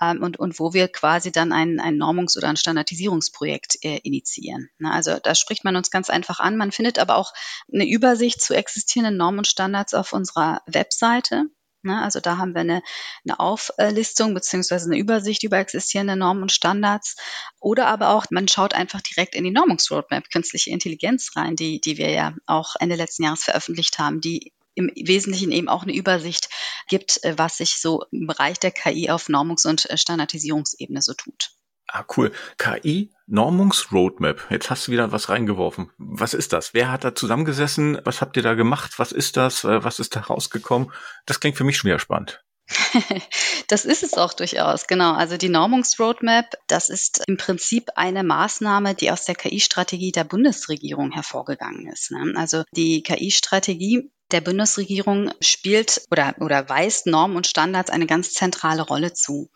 ähm, 0.00 0.22
und, 0.22 0.38
und 0.38 0.58
wo 0.58 0.74
wir 0.74 0.88
quasi 0.88 1.32
dann 1.32 1.52
ein, 1.52 1.80
ein 1.80 1.96
Normungs- 1.96 2.36
oder 2.36 2.48
ein 2.48 2.56
Standardisierungsprojekt 2.56 3.78
äh, 3.84 3.98
initiieren. 3.98 4.70
Na, 4.78 4.92
also 4.92 5.18
da 5.22 5.34
spricht 5.34 5.64
man 5.64 5.76
uns 5.76 5.90
ganz 5.90 6.10
einfach 6.10 6.40
an. 6.40 6.56
Man 6.56 6.72
findet 6.72 6.98
aber 6.98 7.16
auch 7.16 7.32
eine 7.72 7.88
Übersicht 7.88 8.42
zu 8.50 8.56
existierenden 8.56 9.16
Normen 9.16 9.38
und 9.38 9.46
Standards 9.46 9.94
auf 9.94 10.12
unserer 10.12 10.60
Webseite. 10.66 11.44
Ne, 11.82 12.02
also 12.02 12.20
da 12.20 12.36
haben 12.36 12.52
wir 12.52 12.60
eine, 12.60 12.82
eine 13.24 13.38
Auflistung 13.38 14.34
beziehungsweise 14.34 14.86
eine 14.86 14.98
Übersicht 14.98 15.44
über 15.44 15.58
existierende 15.58 16.16
Normen 16.16 16.42
und 16.42 16.52
Standards. 16.52 17.16
Oder 17.60 17.86
aber 17.86 18.10
auch, 18.10 18.26
man 18.30 18.48
schaut 18.48 18.74
einfach 18.74 19.00
direkt 19.00 19.34
in 19.34 19.44
die 19.44 19.52
Normungsroadmap 19.52 20.30
künstliche 20.30 20.70
Intelligenz 20.70 21.30
rein, 21.36 21.54
die, 21.54 21.80
die 21.80 21.96
wir 21.96 22.10
ja 22.10 22.34
auch 22.46 22.74
Ende 22.80 22.96
letzten 22.96 23.22
Jahres 23.22 23.44
veröffentlicht 23.44 23.98
haben, 23.98 24.20
die 24.20 24.52
im 24.74 24.90
Wesentlichen 24.94 25.52
eben 25.52 25.68
auch 25.68 25.84
eine 25.84 25.94
Übersicht 25.94 26.48
gibt, 26.88 27.22
äh, 27.22 27.38
was 27.38 27.56
sich 27.58 27.80
so 27.80 28.04
im 28.10 28.26
Bereich 28.26 28.58
der 28.58 28.72
KI 28.72 29.10
auf 29.10 29.28
Normungs- 29.28 29.66
und 29.66 29.88
äh, 29.88 29.96
Standardisierungsebene 29.96 31.00
so 31.00 31.14
tut. 31.14 31.52
Ah, 31.92 32.04
cool. 32.16 32.30
KI 32.56 33.10
Normungsroadmap. 33.26 34.46
Jetzt 34.50 34.70
hast 34.70 34.86
du 34.86 34.92
wieder 34.92 35.10
was 35.10 35.28
reingeworfen. 35.28 35.90
Was 35.98 36.34
ist 36.34 36.52
das? 36.52 36.72
Wer 36.72 36.92
hat 36.92 37.02
da 37.02 37.14
zusammengesessen? 37.14 38.00
Was 38.04 38.20
habt 38.20 38.36
ihr 38.36 38.44
da 38.44 38.54
gemacht? 38.54 38.98
Was 38.98 39.10
ist 39.10 39.36
das? 39.36 39.64
Äh, 39.64 39.82
was 39.82 39.98
ist 39.98 40.14
da 40.14 40.20
rausgekommen? 40.20 40.92
Das 41.26 41.40
klingt 41.40 41.56
für 41.56 41.64
mich 41.64 41.78
schwer 41.78 41.98
spannend. 41.98 42.44
das 43.68 43.84
ist 43.84 44.04
es 44.04 44.14
auch 44.14 44.32
durchaus, 44.32 44.86
genau. 44.86 45.14
Also 45.14 45.36
die 45.36 45.48
Normungsroadmap, 45.48 46.54
das 46.68 46.88
ist 46.88 47.24
im 47.26 47.36
Prinzip 47.36 47.90
eine 47.96 48.22
Maßnahme, 48.22 48.94
die 48.94 49.10
aus 49.10 49.24
der 49.24 49.34
KI-Strategie 49.34 50.12
der 50.12 50.24
Bundesregierung 50.24 51.10
hervorgegangen 51.10 51.88
ist. 51.88 52.12
Ne? 52.12 52.34
Also 52.36 52.62
die 52.72 53.02
KI-Strategie 53.02 54.12
der 54.30 54.40
Bundesregierung 54.40 55.32
spielt 55.40 56.02
oder, 56.12 56.36
oder 56.38 56.68
weist 56.68 57.06
Normen 57.06 57.36
und 57.36 57.48
Standards 57.48 57.90
eine 57.90 58.06
ganz 58.06 58.32
zentrale 58.32 58.82
Rolle 58.82 59.12
zu. 59.12 59.50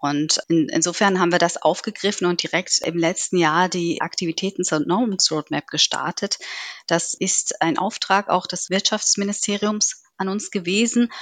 Und 0.00 0.40
in, 0.48 0.68
insofern 0.68 1.18
haben 1.18 1.32
wir 1.32 1.38
das 1.38 1.56
aufgegriffen 1.56 2.26
und 2.26 2.42
direkt 2.42 2.80
im 2.80 2.98
letzten 2.98 3.38
Jahr 3.38 3.68
die 3.68 4.00
Aktivitäten 4.00 4.64
zur 4.64 4.80
Normungsroadmap 4.80 5.68
gestartet. 5.68 6.38
Das 6.86 7.14
ist 7.14 7.62
ein 7.62 7.78
Auftrag 7.78 8.28
auch 8.28 8.46
des 8.46 8.70
Wirtschaftsministeriums 8.70 10.02
an 10.18 10.28
uns 10.28 10.50
gewesen. 10.50 11.12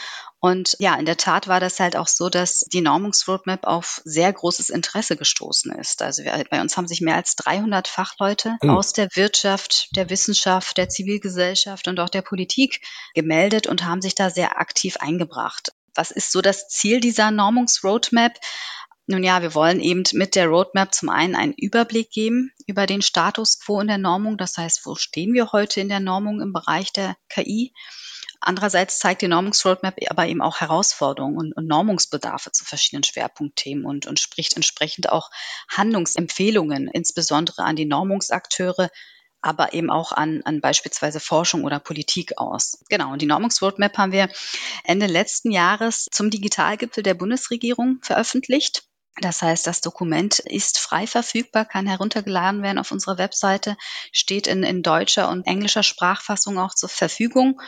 Und 0.41 0.77
ja, 0.79 0.95
in 0.97 1.07
der 1.07 1.17
Tat 1.17 1.49
war 1.49 1.59
das 1.59 1.81
halt 1.81 1.97
auch 1.97 2.07
so, 2.07 2.29
dass 2.29 2.61
die 2.61 2.81
Normungsroadmap 2.81 3.65
auf 3.65 4.03
sehr 4.05 4.33
großes 4.33 4.71
Interesse 4.71 5.17
gestoßen 5.17 5.73
ist. 5.73 6.03
Also 6.03 6.25
wir, 6.25 6.45
bei 6.51 6.61
uns 6.61 6.77
haben 6.77 6.87
sich 6.87 7.01
mehr 7.01 7.17
als 7.17 7.35
300 7.37 7.89
Fachleute 7.89 8.57
oh. 8.63 8.69
aus 8.69 8.93
der 8.93 9.09
Wirtschaft, 9.15 9.89
der 9.97 10.11
Wissenschaft, 10.11 10.77
der 10.77 10.89
Zivilgesellschaft 10.89 11.89
und 11.89 11.99
auch 11.99 12.11
der 12.11 12.23
Politik 12.23 12.83
gemeldet 13.15 13.67
und 13.67 13.85
haben 13.85 14.03
sich 14.03 14.15
da 14.15 14.31
sehr 14.31 14.59
aktiv 14.59 14.97
eingebracht. 14.99 15.73
Was 15.95 16.11
ist 16.11 16.33
so 16.33 16.41
das 16.41 16.69
Ziel 16.69 17.01
dieser 17.01 17.31
Normungsroadmap? 17.31 18.39
Nun 19.07 19.23
ja, 19.23 19.43
wir 19.43 19.55
wollen 19.55 19.81
eben 19.81 20.03
mit 20.13 20.35
der 20.35 20.47
Roadmap 20.47 20.95
zum 20.95 21.11
einen 21.11 21.35
einen 21.35 21.53
Überblick 21.53 22.11
geben 22.11 22.53
über 22.67 22.87
den 22.87 23.03
Status 23.03 23.61
quo 23.61 23.81
in 23.81 23.89
der 23.89 23.99
Normung. 23.99 24.39
Das 24.39 24.57
heißt, 24.57 24.87
wo 24.87 24.95
stehen 24.95 25.35
wir 25.35 25.53
heute 25.53 25.81
in 25.81 25.91
der 25.91 26.01
Normung 26.01 26.41
im 26.41 26.53
Bereich 26.53 26.93
der 26.93 27.17
KI? 27.29 27.75
Andererseits 28.41 28.99
zeigt 28.99 29.23
die 29.23 29.29
Normungsroadmap 29.29 29.97
aber 30.09 30.27
eben 30.27 30.43
auch 30.43 30.61
Herausforderungen 30.61 31.37
und, 31.37 31.53
und 31.55 31.67
Normungsbedarfe 31.67 32.53
zu 32.53 32.65
verschiedenen 32.65 33.03
Schwerpunktthemen 33.03 33.87
und, 33.87 34.07
und 34.07 34.21
spricht 34.21 34.55
entsprechend 34.55 35.09
auch 35.09 35.31
Handlungsempfehlungen, 35.69 36.89
insbesondere 36.89 37.63
an 37.63 37.77
die 37.77 37.87
Normungsakteure, 37.87 38.91
aber 39.45 39.75
eben 39.75 39.91
auch 39.91 40.13
an, 40.13 40.41
an 40.45 40.61
beispielsweise 40.61 41.21
Forschung 41.21 41.65
oder 41.65 41.79
Politik 41.79 42.39
aus. 42.39 42.79
Genau, 42.89 43.13
und 43.13 43.21
die 43.21 43.27
Normungsroadmap 43.27 43.99
haben 43.99 44.13
wir 44.13 44.31
Ende 44.85 45.07
letzten 45.07 45.51
Jahres 45.51 46.09
zum 46.11 46.31
Digitalgipfel 46.31 47.03
der 47.03 47.15
Bundesregierung 47.15 47.99
veröffentlicht. 48.01 48.85
Das 49.21 49.43
heißt, 49.43 49.67
das 49.67 49.81
Dokument 49.81 50.39
ist 50.39 50.79
frei 50.79 51.07
verfügbar, 51.07 51.67
kann 51.67 51.87
heruntergeladen 51.87 52.63
werden 52.63 52.79
auf 52.79 52.91
unserer 52.91 53.19
Webseite, 53.19 53.77
steht 54.13 54.47
in, 54.47 54.65
in 54.65 54.83
deutscher 54.83 55.29
und 55.29 55.47
englischer 55.47 55.83
Sprachfassung 55.83 56.59
auch 56.59 56.75
zur 56.75 56.89
Verfügung 56.89 57.61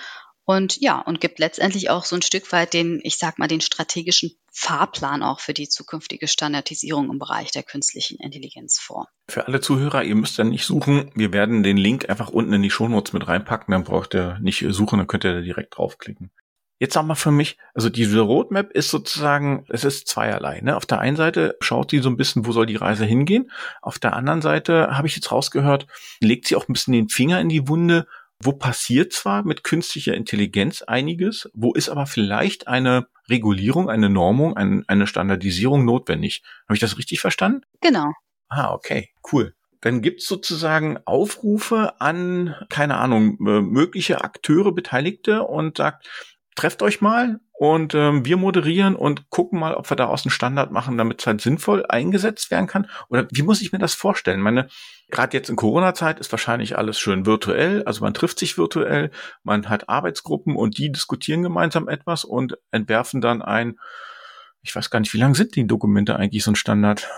und 0.46 0.80
ja, 0.80 1.00
und 1.00 1.20
gibt 1.20 1.38
letztendlich 1.38 1.90
auch 1.90 2.04
so 2.04 2.16
ein 2.16 2.22
Stück 2.22 2.50
weit 2.52 2.72
den, 2.72 3.00
ich 3.02 3.18
sag 3.18 3.38
mal, 3.38 3.48
den 3.48 3.60
strategischen 3.60 4.38
Fahrplan 4.58 5.22
auch 5.22 5.40
für 5.40 5.52
die 5.52 5.68
zukünftige 5.68 6.28
Standardisierung 6.28 7.10
im 7.10 7.18
Bereich 7.18 7.52
der 7.52 7.62
künstlichen 7.62 8.16
Intelligenz 8.18 8.78
vor. 8.78 9.06
Für 9.28 9.46
alle 9.46 9.60
Zuhörer, 9.60 10.02
ihr 10.02 10.14
müsst 10.14 10.38
dann 10.38 10.48
nicht 10.48 10.64
suchen. 10.64 11.10
Wir 11.14 11.34
werden 11.34 11.62
den 11.62 11.76
Link 11.76 12.08
einfach 12.08 12.30
unten 12.30 12.54
in 12.54 12.62
die 12.62 12.70
Shownotes 12.70 13.12
mit 13.12 13.28
reinpacken. 13.28 13.72
Dann 13.72 13.84
braucht 13.84 14.14
ihr 14.14 14.38
nicht 14.40 14.64
suchen, 14.70 14.96
dann 14.98 15.06
könnt 15.08 15.26
ihr 15.26 15.34
da 15.34 15.40
direkt 15.42 15.76
draufklicken. 15.76 16.30
Jetzt 16.78 16.94
sag 16.94 17.04
mal 17.04 17.16
für 17.16 17.30
mich, 17.30 17.58
also 17.74 17.90
diese 17.90 18.20
Roadmap 18.20 18.70
ist 18.72 18.90
sozusagen, 18.90 19.66
es 19.68 19.84
ist 19.84 20.08
zweierlei. 20.08 20.62
Ne? 20.62 20.74
Auf 20.74 20.86
der 20.86 21.00
einen 21.00 21.16
Seite 21.16 21.58
schaut 21.60 21.90
sie 21.90 21.98
so 21.98 22.08
ein 22.08 22.16
bisschen, 22.16 22.46
wo 22.46 22.52
soll 22.52 22.64
die 22.64 22.76
Reise 22.76 23.04
hingehen. 23.04 23.50
Auf 23.82 23.98
der 23.98 24.14
anderen 24.14 24.40
Seite 24.40 24.96
habe 24.96 25.06
ich 25.06 25.16
jetzt 25.16 25.32
rausgehört, 25.32 25.86
legt 26.20 26.46
sie 26.46 26.56
auch 26.56 26.66
ein 26.66 26.72
bisschen 26.72 26.94
den 26.94 27.10
Finger 27.10 27.42
in 27.42 27.50
die 27.50 27.68
Wunde, 27.68 28.06
wo 28.42 28.52
passiert 28.52 29.12
zwar 29.12 29.44
mit 29.44 29.64
künstlicher 29.64 30.14
Intelligenz 30.14 30.82
einiges, 30.82 31.50
wo 31.54 31.72
ist 31.72 31.88
aber 31.88 32.06
vielleicht 32.06 32.68
eine 32.68 33.06
Regulierung, 33.28 33.88
eine 33.88 34.08
Normung, 34.08 34.56
ein, 34.56 34.84
eine 34.88 35.06
Standardisierung 35.06 35.84
notwendig. 35.84 36.42
Habe 36.66 36.74
ich 36.74 36.80
das 36.80 36.98
richtig 36.98 37.20
verstanden? 37.20 37.62
Genau. 37.80 38.12
Ah, 38.48 38.72
okay, 38.72 39.10
cool. 39.32 39.54
Dann 39.80 40.02
gibt's 40.02 40.26
sozusagen 40.26 40.98
Aufrufe 41.04 42.00
an, 42.00 42.54
keine 42.68 42.96
Ahnung, 42.96 43.38
äh, 43.46 43.60
mögliche 43.60 44.22
Akteure, 44.22 44.72
Beteiligte 44.72 45.42
und 45.42 45.76
sagt, 45.78 46.08
trefft 46.54 46.82
euch 46.82 47.00
mal 47.00 47.40
und 47.58 47.94
ähm, 47.94 48.24
wir 48.24 48.36
moderieren 48.36 48.94
und 48.96 49.30
gucken 49.30 49.58
mal, 49.58 49.74
ob 49.74 49.88
wir 49.90 49.96
daraus 49.96 50.24
einen 50.24 50.30
Standard 50.30 50.72
machen, 50.72 50.98
damit 50.98 51.20
es 51.20 51.26
halt 51.26 51.40
sinnvoll 51.40 51.86
eingesetzt 51.86 52.50
werden 52.50 52.66
kann. 52.66 52.86
Oder 53.08 53.26
wie 53.30 53.42
muss 53.42 53.62
ich 53.62 53.72
mir 53.72 53.78
das 53.78 53.94
vorstellen? 53.94 54.40
Meine, 54.40 54.68
gerade 55.10 55.36
jetzt 55.36 55.48
in 55.48 55.56
Corona-Zeit 55.56 56.20
ist 56.20 56.30
wahrscheinlich 56.32 56.76
alles 56.76 56.98
schön 56.98 57.24
virtuell, 57.24 57.82
also 57.84 58.04
man 58.04 58.12
trifft 58.12 58.38
sich 58.38 58.58
virtuell, 58.58 59.10
man 59.42 59.68
hat 59.70 59.88
Arbeitsgruppen 59.88 60.54
und 60.54 60.76
die 60.76 60.92
diskutieren 60.92 61.42
gemeinsam 61.42 61.88
etwas 61.88 62.24
und 62.24 62.58
entwerfen 62.72 63.22
dann 63.22 63.40
ein, 63.40 63.78
ich 64.60 64.74
weiß 64.76 64.90
gar 64.90 65.00
nicht, 65.00 65.14
wie 65.14 65.18
lang 65.18 65.34
sind 65.34 65.56
die 65.56 65.66
Dokumente 65.66 66.16
eigentlich 66.16 66.44
so 66.44 66.50
ein 66.50 66.56
Standard? 66.56 67.08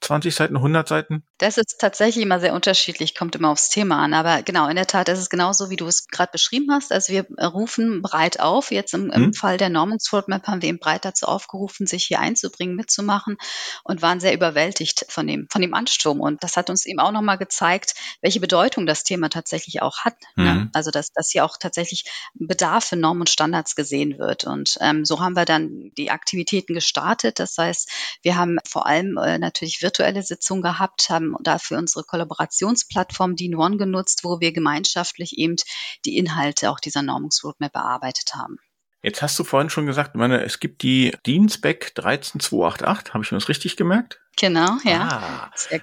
20 0.00 0.34
Seiten, 0.34 0.56
100 0.56 0.86
Seiten? 0.86 1.24
Das 1.38 1.58
ist 1.58 1.78
tatsächlich 1.80 2.22
immer 2.22 2.38
sehr 2.38 2.54
unterschiedlich, 2.54 3.14
kommt 3.14 3.34
immer 3.34 3.50
aufs 3.50 3.70
Thema 3.70 4.02
an. 4.02 4.14
Aber 4.14 4.42
genau, 4.42 4.68
in 4.68 4.76
der 4.76 4.86
Tat 4.86 5.08
ist 5.08 5.18
es 5.18 5.30
genauso, 5.30 5.70
wie 5.70 5.76
du 5.76 5.86
es 5.86 6.06
gerade 6.06 6.32
beschrieben 6.32 6.70
hast. 6.70 6.92
Also 6.92 7.12
wir 7.12 7.26
rufen 7.42 8.02
breit 8.02 8.38
auf. 8.40 8.70
Jetzt 8.70 8.94
im, 8.94 9.10
im 9.10 9.24
hm. 9.24 9.34
Fall 9.34 9.56
der 9.56 9.68
Normungsroadmap 9.68 10.46
haben 10.46 10.62
wir 10.62 10.68
eben 10.68 10.78
breit 10.78 11.04
dazu 11.04 11.26
aufgerufen, 11.26 11.86
sich 11.86 12.04
hier 12.04 12.20
einzubringen, 12.20 12.76
mitzumachen 12.76 13.36
und 13.84 14.02
waren 14.02 14.20
sehr 14.20 14.34
überwältigt 14.34 15.06
von 15.08 15.26
dem, 15.26 15.46
von 15.50 15.62
dem 15.62 15.74
Ansturm. 15.74 16.20
Und 16.20 16.44
das 16.44 16.56
hat 16.56 16.70
uns 16.70 16.86
eben 16.86 17.00
auch 17.00 17.12
nochmal 17.12 17.38
gezeigt, 17.38 17.94
welche 18.20 18.40
Bedeutung 18.40 18.86
das 18.86 19.02
Thema 19.02 19.28
tatsächlich 19.28 19.82
auch 19.82 20.04
hat. 20.04 20.14
Hm. 20.36 20.44
Ne? 20.44 20.70
Also 20.72 20.90
dass, 20.90 21.10
dass 21.12 21.30
hier 21.30 21.44
auch 21.44 21.56
tatsächlich 21.56 22.04
Bedarf 22.34 22.84
für 22.84 22.96
Normen 22.96 23.22
und 23.22 23.30
Standards 23.30 23.74
gesehen 23.74 24.18
wird. 24.18 24.44
Und 24.44 24.76
ähm, 24.80 25.04
so 25.04 25.20
haben 25.20 25.36
wir 25.36 25.46
dann 25.46 25.90
die 25.96 26.10
Aktivitäten 26.10 26.74
gestartet. 26.74 27.40
Das 27.40 27.58
heißt, 27.58 27.90
wir 28.22 28.36
haben 28.36 28.58
vor 28.68 28.86
allem 28.86 29.16
äh, 29.16 29.38
natürlich 29.38 29.82
virtuelle 29.86 30.22
Sitzung 30.22 30.62
gehabt, 30.62 31.10
haben 31.10 31.36
dafür 31.40 31.78
unsere 31.78 32.02
Kollaborationsplattform 32.02 33.36
Dean 33.36 33.54
One 33.54 33.76
genutzt, 33.76 34.24
wo 34.24 34.40
wir 34.40 34.52
gemeinschaftlich 34.52 35.38
eben 35.38 35.54
die 36.04 36.18
Inhalte 36.18 36.70
auch 36.70 36.80
dieser 36.80 37.02
Normungsroadmap 37.02 37.72
bearbeitet 37.72 38.34
haben. 38.34 38.58
Jetzt 39.02 39.22
hast 39.22 39.38
du 39.38 39.44
vorhin 39.44 39.70
schon 39.70 39.86
gesagt, 39.86 40.16
meine, 40.16 40.42
es 40.42 40.58
gibt 40.58 40.82
die 40.82 41.12
DIN 41.24 41.48
Spec 41.48 41.94
13288. 41.94 43.14
Habe 43.14 43.22
ich 43.22 43.30
mir 43.30 43.38
das 43.38 43.48
richtig 43.48 43.76
gemerkt? 43.76 44.20
Genau, 44.36 44.78
ja. 44.82 45.08
Ah. 45.08 45.50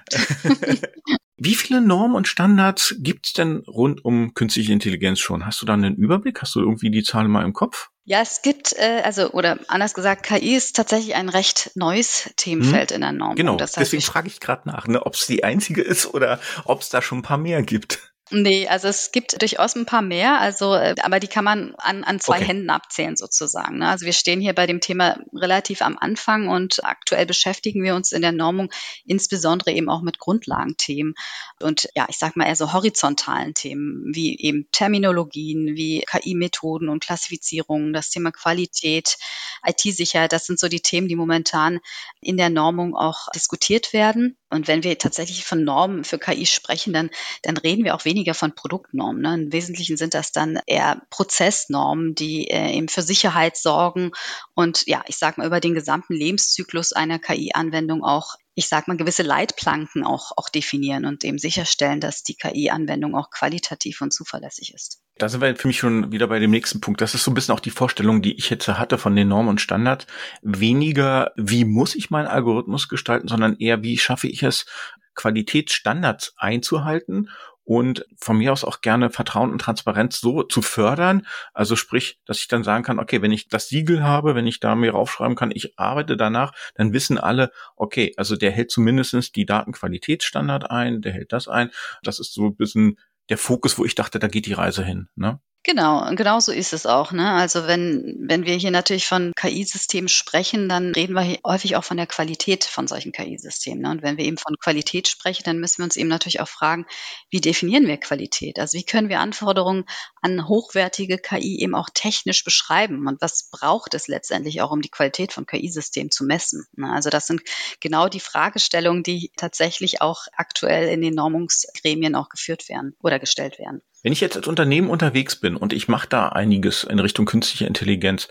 Wie 1.36 1.54
viele 1.54 1.80
Normen 1.80 2.14
und 2.14 2.28
Standards 2.28 2.94
gibt 2.98 3.26
es 3.26 3.32
denn 3.32 3.64
rund 3.66 4.04
um 4.04 4.34
künstliche 4.34 4.72
Intelligenz 4.72 5.18
schon? 5.18 5.46
Hast 5.46 5.60
du 5.60 5.66
da 5.66 5.74
einen 5.74 5.96
Überblick? 5.96 6.40
Hast 6.40 6.54
du 6.54 6.60
irgendwie 6.60 6.90
die 6.90 7.02
Zahlen 7.02 7.30
mal 7.30 7.44
im 7.44 7.52
Kopf? 7.52 7.90
Ja, 8.04 8.20
es 8.20 8.42
gibt, 8.42 8.74
äh, 8.74 9.00
also, 9.02 9.30
oder 9.30 9.58
anders 9.68 9.94
gesagt, 9.94 10.24
KI 10.24 10.54
ist 10.54 10.76
tatsächlich 10.76 11.14
ein 11.14 11.28
recht 11.28 11.72
neues 11.74 12.30
Themenfeld 12.36 12.90
hm. 12.90 12.96
in 12.96 13.00
der 13.00 13.12
Norm. 13.12 13.34
Genau, 13.34 13.56
das 13.56 13.70
heißt, 13.70 13.80
deswegen 13.80 14.02
frage 14.02 14.28
ich 14.28 14.40
gerade 14.40 14.68
nach, 14.68 14.86
ne, 14.86 15.04
ob 15.04 15.14
es 15.14 15.26
die 15.26 15.42
einzige 15.42 15.82
ist 15.82 16.12
oder 16.12 16.38
ob 16.66 16.82
es 16.82 16.90
da 16.90 17.02
schon 17.02 17.18
ein 17.18 17.22
paar 17.22 17.38
mehr 17.38 17.62
gibt. 17.62 18.13
Nee, 18.30 18.66
also 18.68 18.88
es 18.88 19.12
gibt 19.12 19.42
durchaus 19.42 19.76
ein 19.76 19.84
paar 19.84 20.00
mehr, 20.00 20.40
also, 20.40 20.74
äh, 20.74 20.94
aber 21.02 21.20
die 21.20 21.26
kann 21.26 21.44
man 21.44 21.74
an, 21.76 22.04
an 22.04 22.20
zwei 22.20 22.36
okay. 22.36 22.46
Händen 22.46 22.70
abzählen 22.70 23.16
sozusagen. 23.16 23.78
Ne? 23.78 23.88
Also 23.88 24.06
wir 24.06 24.14
stehen 24.14 24.40
hier 24.40 24.54
bei 24.54 24.66
dem 24.66 24.80
Thema 24.80 25.18
relativ 25.34 25.82
am 25.82 25.98
Anfang 25.98 26.48
und 26.48 26.82
aktuell 26.84 27.26
beschäftigen 27.26 27.82
wir 27.82 27.94
uns 27.94 28.12
in 28.12 28.22
der 28.22 28.32
Normung 28.32 28.70
insbesondere 29.04 29.72
eben 29.72 29.90
auch 29.90 30.00
mit 30.00 30.18
Grundlagenthemen 30.18 31.14
und 31.60 31.88
ja, 31.94 32.06
ich 32.08 32.16
sag 32.16 32.34
mal 32.34 32.46
eher 32.46 32.56
so 32.56 32.72
horizontalen 32.72 33.52
Themen, 33.52 34.14
wie 34.14 34.38
eben 34.38 34.68
Terminologien, 34.72 35.76
wie 35.76 36.00
KI-Methoden 36.00 36.88
und 36.88 37.04
Klassifizierungen, 37.04 37.92
das 37.92 38.08
Thema 38.08 38.32
Qualität, 38.32 39.18
IT-Sicherheit, 39.66 40.32
das 40.32 40.46
sind 40.46 40.58
so 40.58 40.68
die 40.68 40.80
Themen, 40.80 41.08
die 41.08 41.16
momentan 41.16 41.80
in 42.20 42.38
der 42.38 42.48
Normung 42.48 42.96
auch 42.96 43.28
diskutiert 43.34 43.92
werden. 43.92 44.38
Und 44.54 44.68
wenn 44.68 44.84
wir 44.84 44.96
tatsächlich 44.98 45.44
von 45.44 45.64
Normen 45.64 46.04
für 46.04 46.18
KI 46.18 46.46
sprechen, 46.46 46.92
dann, 46.92 47.10
dann 47.42 47.56
reden 47.56 47.84
wir 47.84 47.94
auch 47.94 48.04
weniger 48.04 48.34
von 48.34 48.54
Produktnormen. 48.54 49.22
Ne? 49.22 49.34
Im 49.34 49.52
Wesentlichen 49.52 49.96
sind 49.96 50.14
das 50.14 50.32
dann 50.32 50.60
eher 50.66 51.02
Prozessnormen, 51.10 52.14
die 52.14 52.48
äh, 52.48 52.72
eben 52.72 52.88
für 52.88 53.02
Sicherheit 53.02 53.56
sorgen 53.56 54.12
und 54.54 54.86
ja, 54.86 55.02
ich 55.06 55.16
sage 55.16 55.40
mal, 55.40 55.46
über 55.46 55.60
den 55.60 55.74
gesamten 55.74 56.14
Lebenszyklus 56.14 56.92
einer 56.92 57.18
KI-Anwendung 57.18 58.04
auch 58.04 58.36
ich 58.54 58.68
sag 58.68 58.86
mal, 58.86 58.96
gewisse 58.96 59.22
Leitplanken 59.22 60.04
auch, 60.04 60.32
auch 60.36 60.48
definieren 60.48 61.04
und 61.04 61.24
eben 61.24 61.38
sicherstellen, 61.38 62.00
dass 62.00 62.22
die 62.22 62.34
KI-Anwendung 62.34 63.16
auch 63.16 63.30
qualitativ 63.30 64.00
und 64.00 64.12
zuverlässig 64.12 64.72
ist. 64.74 65.00
Da 65.18 65.28
sind 65.28 65.40
wir 65.40 65.54
für 65.56 65.68
mich 65.68 65.78
schon 65.78 66.12
wieder 66.12 66.26
bei 66.26 66.38
dem 66.38 66.50
nächsten 66.50 66.80
Punkt. 66.80 67.00
Das 67.00 67.14
ist 67.14 67.24
so 67.24 67.30
ein 67.30 67.34
bisschen 67.34 67.54
auch 67.54 67.60
die 67.60 67.70
Vorstellung, 67.70 68.22
die 68.22 68.36
ich 68.36 68.50
jetzt 68.50 68.66
hatte 68.68 68.98
von 68.98 69.16
den 69.16 69.28
Normen 69.28 69.48
und 69.48 69.60
Standards. 69.60 70.06
Weniger, 70.42 71.32
wie 71.36 71.64
muss 71.64 71.94
ich 71.94 72.10
meinen 72.10 72.26
Algorithmus 72.26 72.88
gestalten, 72.88 73.28
sondern 73.28 73.56
eher, 73.58 73.82
wie 73.82 73.98
schaffe 73.98 74.28
ich 74.28 74.42
es, 74.42 74.66
Qualitätsstandards 75.14 76.34
einzuhalten 76.36 77.30
und 77.64 78.06
von 78.16 78.38
mir 78.38 78.52
aus 78.52 78.64
auch 78.64 78.80
gerne 78.80 79.10
Vertrauen 79.10 79.50
und 79.50 79.60
Transparenz 79.60 80.20
so 80.20 80.42
zu 80.42 80.62
fördern. 80.62 81.26
Also 81.52 81.76
sprich, 81.76 82.20
dass 82.26 82.38
ich 82.38 82.48
dann 82.48 82.62
sagen 82.62 82.84
kann, 82.84 82.98
okay, 82.98 83.22
wenn 83.22 83.32
ich 83.32 83.48
das 83.48 83.68
Siegel 83.68 84.02
habe, 84.02 84.34
wenn 84.34 84.46
ich 84.46 84.60
da 84.60 84.74
mir 84.74 84.92
raufschreiben 84.92 85.36
kann, 85.36 85.50
ich 85.52 85.78
arbeite 85.78 86.16
danach, 86.16 86.52
dann 86.74 86.92
wissen 86.92 87.18
alle, 87.18 87.50
okay, 87.76 88.12
also 88.16 88.36
der 88.36 88.50
hält 88.50 88.70
zumindestens 88.70 89.32
die 89.32 89.46
Datenqualitätsstandard 89.46 90.70
ein, 90.70 91.00
der 91.00 91.12
hält 91.12 91.32
das 91.32 91.48
ein. 91.48 91.70
Das 92.02 92.20
ist 92.20 92.34
so 92.34 92.46
ein 92.46 92.56
bisschen 92.56 92.98
der 93.30 93.38
Fokus, 93.38 93.78
wo 93.78 93.84
ich 93.84 93.94
dachte, 93.94 94.18
da 94.18 94.28
geht 94.28 94.46
die 94.46 94.52
Reise 94.52 94.84
hin. 94.84 95.08
Ne? 95.16 95.40
Genau, 95.66 96.14
genau 96.14 96.40
so 96.40 96.52
ist 96.52 96.74
es 96.74 96.84
auch. 96.84 97.10
Ne? 97.12 97.32
Also 97.32 97.66
wenn, 97.66 98.16
wenn 98.20 98.44
wir 98.44 98.54
hier 98.54 98.70
natürlich 98.70 99.06
von 99.06 99.32
KI-Systemen 99.34 100.08
sprechen, 100.08 100.68
dann 100.68 100.92
reden 100.92 101.14
wir 101.14 101.38
häufig 101.42 101.76
auch 101.76 101.84
von 101.84 101.96
der 101.96 102.06
Qualität 102.06 102.64
von 102.64 102.86
solchen 102.86 103.12
KI-Systemen. 103.12 103.80
Ne? 103.80 103.90
Und 103.90 104.02
wenn 104.02 104.18
wir 104.18 104.26
eben 104.26 104.36
von 104.36 104.58
Qualität 104.58 105.08
sprechen, 105.08 105.44
dann 105.46 105.58
müssen 105.60 105.78
wir 105.78 105.84
uns 105.84 105.96
eben 105.96 106.10
natürlich 106.10 106.40
auch 106.40 106.48
fragen, 106.48 106.84
wie 107.30 107.40
definieren 107.40 107.86
wir 107.86 107.96
Qualität? 107.96 108.58
Also 108.58 108.76
wie 108.76 108.84
können 108.84 109.08
wir 109.08 109.20
Anforderungen 109.20 109.86
an 110.20 110.46
hochwertige 110.46 111.16
KI 111.16 111.58
eben 111.60 111.74
auch 111.74 111.88
technisch 111.94 112.44
beschreiben? 112.44 113.08
Und 113.08 113.22
was 113.22 113.48
braucht 113.50 113.94
es 113.94 114.06
letztendlich 114.06 114.60
auch, 114.60 114.70
um 114.70 114.82
die 114.82 114.90
Qualität 114.90 115.32
von 115.32 115.46
KI-Systemen 115.46 116.10
zu 116.10 116.24
messen? 116.24 116.66
Ne? 116.76 116.92
Also 116.92 117.08
das 117.08 117.26
sind 117.26 117.40
genau 117.80 118.10
die 118.10 118.20
Fragestellungen, 118.20 119.02
die 119.02 119.32
tatsächlich 119.38 120.02
auch 120.02 120.26
aktuell 120.36 120.88
in 120.88 121.00
den 121.00 121.14
Normungsgremien 121.14 122.16
auch 122.16 122.28
geführt 122.28 122.68
werden 122.68 122.94
oder 123.00 123.18
gestellt 123.18 123.58
werden. 123.58 123.80
Wenn 124.04 124.12
ich 124.12 124.20
jetzt 124.20 124.36
als 124.36 124.46
Unternehmen 124.46 124.90
unterwegs 124.90 125.34
bin 125.34 125.56
und 125.56 125.72
ich 125.72 125.88
mache 125.88 126.06
da 126.06 126.28
einiges 126.28 126.84
in 126.84 126.98
Richtung 126.98 127.24
künstliche 127.24 127.64
Intelligenz, 127.64 128.28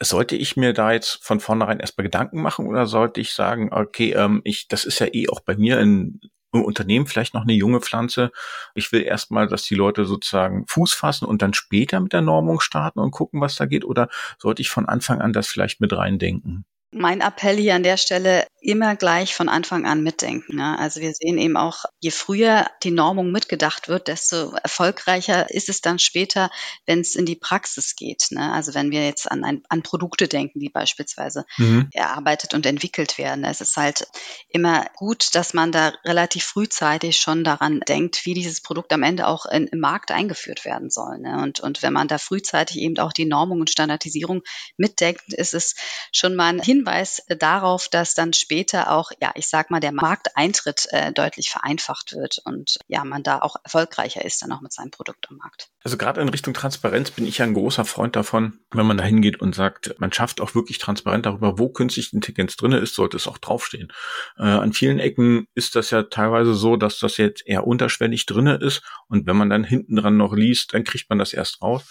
sollte 0.00 0.36
ich 0.36 0.56
mir 0.56 0.72
da 0.72 0.92
jetzt 0.92 1.24
von 1.24 1.40
vornherein 1.40 1.80
erstmal 1.80 2.04
Gedanken 2.04 2.40
machen 2.40 2.68
oder 2.68 2.86
sollte 2.86 3.20
ich 3.20 3.32
sagen, 3.32 3.70
okay, 3.72 4.12
ähm, 4.12 4.42
ich, 4.44 4.68
das 4.68 4.84
ist 4.84 5.00
ja 5.00 5.08
eh 5.12 5.28
auch 5.28 5.40
bei 5.40 5.56
mir 5.56 5.80
in, 5.80 6.20
im 6.52 6.62
Unternehmen 6.62 7.08
vielleicht 7.08 7.34
noch 7.34 7.42
eine 7.42 7.52
junge 7.52 7.80
Pflanze. 7.80 8.30
Ich 8.76 8.92
will 8.92 9.02
erstmal, 9.02 9.48
dass 9.48 9.64
die 9.64 9.74
Leute 9.74 10.04
sozusagen 10.04 10.64
Fuß 10.68 10.94
fassen 10.94 11.24
und 11.24 11.42
dann 11.42 11.52
später 11.52 11.98
mit 11.98 12.12
der 12.12 12.22
Normung 12.22 12.60
starten 12.60 13.00
und 13.00 13.10
gucken, 13.10 13.40
was 13.40 13.56
da 13.56 13.66
geht. 13.66 13.84
Oder 13.84 14.08
sollte 14.38 14.62
ich 14.62 14.70
von 14.70 14.86
Anfang 14.86 15.20
an 15.20 15.32
das 15.32 15.48
vielleicht 15.48 15.80
mit 15.80 15.92
reindenken? 15.92 16.64
Mein 16.92 17.22
Appell 17.22 17.56
hier 17.56 17.74
an 17.74 17.82
der 17.82 17.96
Stelle, 17.96 18.46
immer 18.68 18.96
gleich 18.96 19.34
von 19.34 19.48
Anfang 19.48 19.86
an 19.86 20.02
mitdenken. 20.02 20.56
Ne? 20.56 20.78
Also 20.78 21.00
wir 21.00 21.14
sehen 21.14 21.38
eben 21.38 21.56
auch, 21.56 21.86
je 22.00 22.10
früher 22.10 22.66
die 22.82 22.90
Normung 22.90 23.32
mitgedacht 23.32 23.88
wird, 23.88 24.08
desto 24.08 24.50
erfolgreicher 24.62 25.50
ist 25.50 25.70
es 25.70 25.80
dann 25.80 25.98
später, 25.98 26.50
wenn 26.84 27.00
es 27.00 27.16
in 27.16 27.24
die 27.24 27.34
Praxis 27.34 27.96
geht. 27.96 28.26
Ne? 28.28 28.52
Also 28.52 28.74
wenn 28.74 28.90
wir 28.90 29.06
jetzt 29.06 29.30
an, 29.32 29.42
ein, 29.42 29.62
an 29.70 29.82
Produkte 29.82 30.28
denken, 30.28 30.60
die 30.60 30.68
beispielsweise 30.68 31.46
mhm. 31.56 31.88
erarbeitet 31.94 32.52
und 32.52 32.66
entwickelt 32.66 33.16
werden. 33.16 33.42
Es 33.42 33.62
ist 33.62 33.74
halt 33.78 34.06
immer 34.50 34.84
gut, 34.96 35.34
dass 35.34 35.54
man 35.54 35.72
da 35.72 35.94
relativ 36.04 36.44
frühzeitig 36.44 37.18
schon 37.18 37.44
daran 37.44 37.80
denkt, 37.88 38.26
wie 38.26 38.34
dieses 38.34 38.60
Produkt 38.60 38.92
am 38.92 39.02
Ende 39.02 39.28
auch 39.28 39.46
in, 39.46 39.68
im 39.68 39.80
Markt 39.80 40.10
eingeführt 40.10 40.66
werden 40.66 40.90
soll. 40.90 41.20
Ne? 41.20 41.40
Und, 41.42 41.60
und 41.60 41.82
wenn 41.82 41.94
man 41.94 42.06
da 42.06 42.18
frühzeitig 42.18 42.76
eben 42.80 42.98
auch 42.98 43.14
die 43.14 43.24
Normung 43.24 43.60
und 43.60 43.70
Standardisierung 43.70 44.42
mitdenkt, 44.76 45.32
ist 45.32 45.54
es 45.54 45.74
schon 46.12 46.36
mal 46.36 46.48
ein 46.48 46.60
Hinweis 46.60 47.22
darauf, 47.28 47.88
dass 47.88 48.14
dann 48.14 48.34
später 48.34 48.57
auch, 48.66 49.10
ja, 49.20 49.32
ich 49.34 49.48
sag 49.48 49.70
mal, 49.70 49.80
der 49.80 49.92
Markteintritt 49.92 50.86
äh, 50.90 51.12
deutlich 51.12 51.50
vereinfacht 51.50 52.12
wird 52.12 52.40
und 52.44 52.78
ja, 52.88 53.04
man 53.04 53.22
da 53.22 53.38
auch 53.40 53.56
erfolgreicher 53.62 54.24
ist 54.24 54.42
dann 54.42 54.52
auch 54.52 54.60
mit 54.60 54.72
seinem 54.72 54.90
Produkt 54.90 55.26
am 55.30 55.36
Markt. 55.36 55.68
Also 55.84 55.96
gerade 55.96 56.20
in 56.20 56.28
Richtung 56.28 56.54
Transparenz 56.54 57.10
bin 57.10 57.26
ich 57.26 57.38
ja 57.38 57.44
ein 57.44 57.54
großer 57.54 57.84
Freund 57.84 58.16
davon, 58.16 58.60
wenn 58.70 58.86
man 58.86 58.98
da 58.98 59.04
hingeht 59.04 59.40
und 59.40 59.54
sagt, 59.54 59.94
man 59.98 60.12
schafft 60.12 60.40
auch 60.40 60.54
wirklich 60.54 60.78
transparent 60.78 61.26
darüber, 61.26 61.58
wo 61.58 61.68
künstliche 61.68 62.14
Intelligenz 62.14 62.56
drinne 62.56 62.78
ist, 62.78 62.94
sollte 62.94 63.16
es 63.16 63.26
auch 63.26 63.38
draufstehen. 63.38 63.92
Äh, 64.38 64.42
an 64.42 64.72
vielen 64.72 64.98
Ecken 64.98 65.46
ist 65.54 65.74
das 65.74 65.90
ja 65.90 66.02
teilweise 66.04 66.54
so, 66.54 66.76
dass 66.76 66.98
das 66.98 67.16
jetzt 67.16 67.46
eher 67.46 67.66
unterschwellig 67.66 68.26
drinne 68.26 68.56
ist 68.56 68.82
und 69.08 69.26
wenn 69.26 69.36
man 69.36 69.50
dann 69.50 69.64
hinten 69.64 69.96
dran 69.96 70.16
noch 70.16 70.34
liest, 70.34 70.74
dann 70.74 70.84
kriegt 70.84 71.08
man 71.08 71.18
das 71.18 71.32
erst 71.32 71.62
raus. 71.62 71.84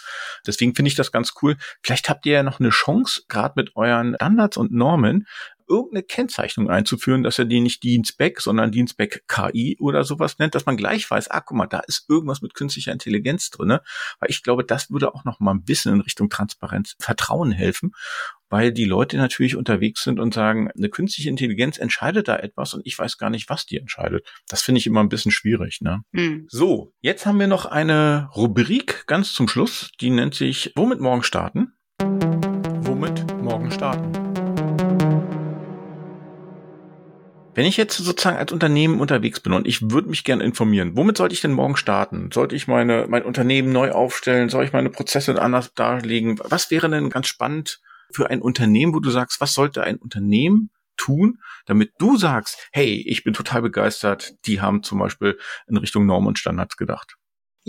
Deswegen 0.45 0.75
finde 0.75 0.89
ich 0.89 0.95
das 0.95 1.11
ganz 1.11 1.33
cool. 1.41 1.57
Vielleicht 1.81 2.09
habt 2.09 2.25
ihr 2.25 2.33
ja 2.33 2.43
noch 2.43 2.59
eine 2.59 2.69
Chance, 2.69 3.23
gerade 3.27 3.53
mit 3.55 3.75
euren 3.75 4.15
Standards 4.15 4.57
und 4.57 4.71
Normen, 4.71 5.27
irgendeine 5.67 6.03
Kennzeichnung 6.03 6.69
einzuführen, 6.69 7.23
dass 7.23 7.39
er 7.39 7.45
die 7.45 7.59
nicht 7.59 7.83
Dienstback, 7.83 8.41
sondern 8.41 8.71
Dienstback 8.71 9.23
KI 9.27 9.77
oder 9.79 10.03
sowas 10.03 10.39
nennt, 10.39 10.55
dass 10.55 10.65
man 10.65 10.77
gleich 10.77 11.09
weiß, 11.09 11.29
ah, 11.29 11.41
guck 11.41 11.57
mal, 11.57 11.67
da 11.67 11.79
ist 11.79 12.05
irgendwas 12.09 12.41
mit 12.41 12.53
künstlicher 12.53 12.91
Intelligenz 12.91 13.49
drinne, 13.49 13.81
weil 14.19 14.29
ich 14.29 14.43
glaube, 14.43 14.63
das 14.63 14.89
würde 14.89 15.13
auch 15.13 15.25
noch 15.25 15.39
mal 15.39 15.51
ein 15.51 15.63
bisschen 15.63 15.93
in 15.93 16.01
Richtung 16.01 16.29
Transparenz, 16.29 16.95
Vertrauen 16.99 17.51
helfen, 17.51 17.91
weil 18.49 18.71
die 18.71 18.85
Leute 18.85 19.17
natürlich 19.17 19.55
unterwegs 19.55 20.03
sind 20.03 20.19
und 20.19 20.33
sagen, 20.33 20.69
eine 20.71 20.89
künstliche 20.89 21.29
Intelligenz 21.29 21.77
entscheidet 21.77 22.27
da 22.27 22.37
etwas 22.37 22.73
und 22.73 22.81
ich 22.85 22.97
weiß 22.97 23.17
gar 23.17 23.29
nicht, 23.29 23.49
was 23.49 23.65
die 23.65 23.77
entscheidet. 23.77 24.25
Das 24.47 24.61
finde 24.61 24.79
ich 24.79 24.87
immer 24.87 25.01
ein 25.01 25.09
bisschen 25.09 25.31
schwierig. 25.31 25.81
Ne? 25.81 26.01
Mhm. 26.11 26.45
So, 26.49 26.93
jetzt 27.01 27.25
haben 27.25 27.39
wir 27.39 27.47
noch 27.47 27.65
eine 27.65 28.29
Rubrik 28.35 29.05
ganz 29.07 29.33
zum 29.33 29.47
Schluss, 29.47 29.91
die 29.99 30.09
nennt 30.09 30.35
sich 30.35 30.71
Womit 30.75 30.99
morgen 30.99 31.23
starten? 31.23 31.73
Womit 31.99 33.25
morgen 33.41 33.71
starten? 33.71 34.26
Wenn 37.57 37.65
ich 37.65 37.75
jetzt 37.75 37.97
sozusagen 37.97 38.37
als 38.37 38.51
Unternehmen 38.51 39.01
unterwegs 39.01 39.39
bin 39.39 39.51
und 39.51 39.65
ich 39.65 39.89
würde 39.89 40.09
mich 40.09 40.23
gerne 40.23 40.43
informieren, 40.43 40.95
womit 40.95 41.17
sollte 41.17 41.33
ich 41.33 41.41
denn 41.41 41.53
morgen 41.53 41.75
starten? 41.75 42.29
Sollte 42.31 42.55
ich 42.55 42.67
meine, 42.67 43.07
mein 43.09 43.23
Unternehmen 43.23 43.71
neu 43.71 43.93
aufstellen? 43.93 44.49
Soll 44.49 44.63
ich 44.63 44.73
meine 44.73 44.91
Prozesse 44.91 45.41
anders 45.41 45.73
darlegen? 45.73 46.39
Was 46.43 46.69
wäre 46.69 46.87
denn 46.87 47.09
ganz 47.09 47.25
spannend 47.25 47.81
für 48.13 48.29
ein 48.29 48.43
Unternehmen, 48.43 48.93
wo 48.93 48.99
du 48.99 49.09
sagst, 49.09 49.41
was 49.41 49.55
sollte 49.55 49.83
ein 49.83 49.97
Unternehmen 49.97 50.69
tun, 50.97 51.39
damit 51.65 51.93
du 51.97 52.15
sagst, 52.15 52.59
hey, 52.73 53.03
ich 53.07 53.23
bin 53.23 53.33
total 53.33 53.63
begeistert, 53.63 54.35
die 54.45 54.61
haben 54.61 54.83
zum 54.83 54.99
Beispiel 54.99 55.39
in 55.65 55.77
Richtung 55.77 56.05
Normen 56.05 56.27
und 56.27 56.37
Standards 56.37 56.77
gedacht? 56.77 57.16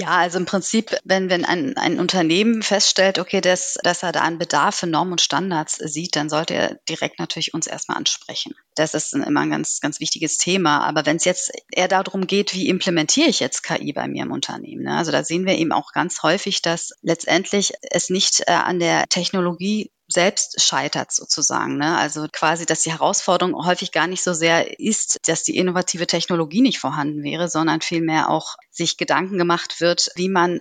Ja, 0.01 0.11
also 0.11 0.39
im 0.39 0.47
Prinzip, 0.47 0.97
wenn, 1.03 1.29
wenn 1.29 1.45
ein, 1.45 1.77
ein 1.77 1.99
Unternehmen 1.99 2.63
feststellt, 2.63 3.19
okay, 3.19 3.41
dass, 3.41 3.77
dass 3.83 4.05
er 4.05 4.13
da 4.13 4.21
einen 4.21 4.39
Bedarf 4.39 4.77
für 4.77 4.87
Normen 4.87 5.11
und 5.11 5.21
Standards 5.21 5.75
sieht, 5.75 6.15
dann 6.15 6.29
sollte 6.29 6.55
er 6.55 6.77
direkt 6.89 7.19
natürlich 7.19 7.53
uns 7.53 7.67
erstmal 7.67 7.97
ansprechen. 7.97 8.55
Das 8.77 8.95
ist 8.95 9.13
immer 9.13 9.41
ein 9.41 9.51
ganz, 9.51 9.81
ganz 9.81 9.99
wichtiges 9.99 10.39
Thema. 10.39 10.87
Aber 10.87 11.05
wenn 11.05 11.17
es 11.17 11.25
jetzt 11.25 11.51
eher 11.73 11.89
darum 11.89 12.29
geht, 12.29 12.55
wie 12.55 12.69
implementiere 12.69 13.29
ich 13.29 13.41
jetzt 13.41 13.65
KI 13.65 13.93
bei 13.93 14.07
mir 14.07 14.23
im 14.23 14.31
Unternehmen, 14.31 14.85
ne? 14.85 14.97
also 14.97 15.11
da 15.11 15.25
sehen 15.25 15.47
wir 15.47 15.59
eben 15.59 15.73
auch 15.73 15.91
ganz 15.91 16.23
häufig, 16.23 16.63
dass 16.63 16.93
letztendlich 17.03 17.73
es 17.91 18.09
nicht 18.09 18.45
äh, 18.47 18.53
an 18.53 18.79
der 18.79 19.09
Technologie 19.09 19.91
selbst 20.09 20.61
scheitert 20.62 21.12
sozusagen. 21.12 21.77
Ne? 21.77 21.97
Also 21.97 22.27
quasi, 22.33 22.64
dass 22.64 22.81
die 22.81 22.92
Herausforderung 22.92 23.55
häufig 23.64 23.92
gar 23.92 24.07
nicht 24.07 24.23
so 24.23 24.33
sehr 24.33 24.81
ist, 24.81 25.18
dass 25.27 25.42
die 25.42 25.57
innovative 25.57 26.07
Technologie 26.07 26.62
nicht 26.62 26.79
vorhanden 26.79 27.23
wäre, 27.23 27.49
sondern 27.49 27.83
vielmehr 27.83 28.31
auch 28.31 28.57
sich 28.71 28.97
Gedanken 28.97 29.37
gemacht 29.37 29.81
wird, 29.81 30.11
wie 30.14 30.31
man 30.31 30.61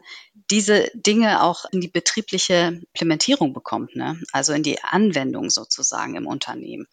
diese 0.51 0.91
Dinge 0.93 1.43
auch 1.43 1.65
in 1.71 1.79
die 1.79 1.87
betriebliche 1.87 2.81
Implementierung 2.93 3.53
bekommt, 3.53 3.95
ne? 3.95 4.19
also 4.33 4.53
in 4.53 4.63
die 4.63 4.83
Anwendung 4.83 5.49
sozusagen 5.49 6.15
im 6.15 6.27
Unternehmen. 6.27 6.87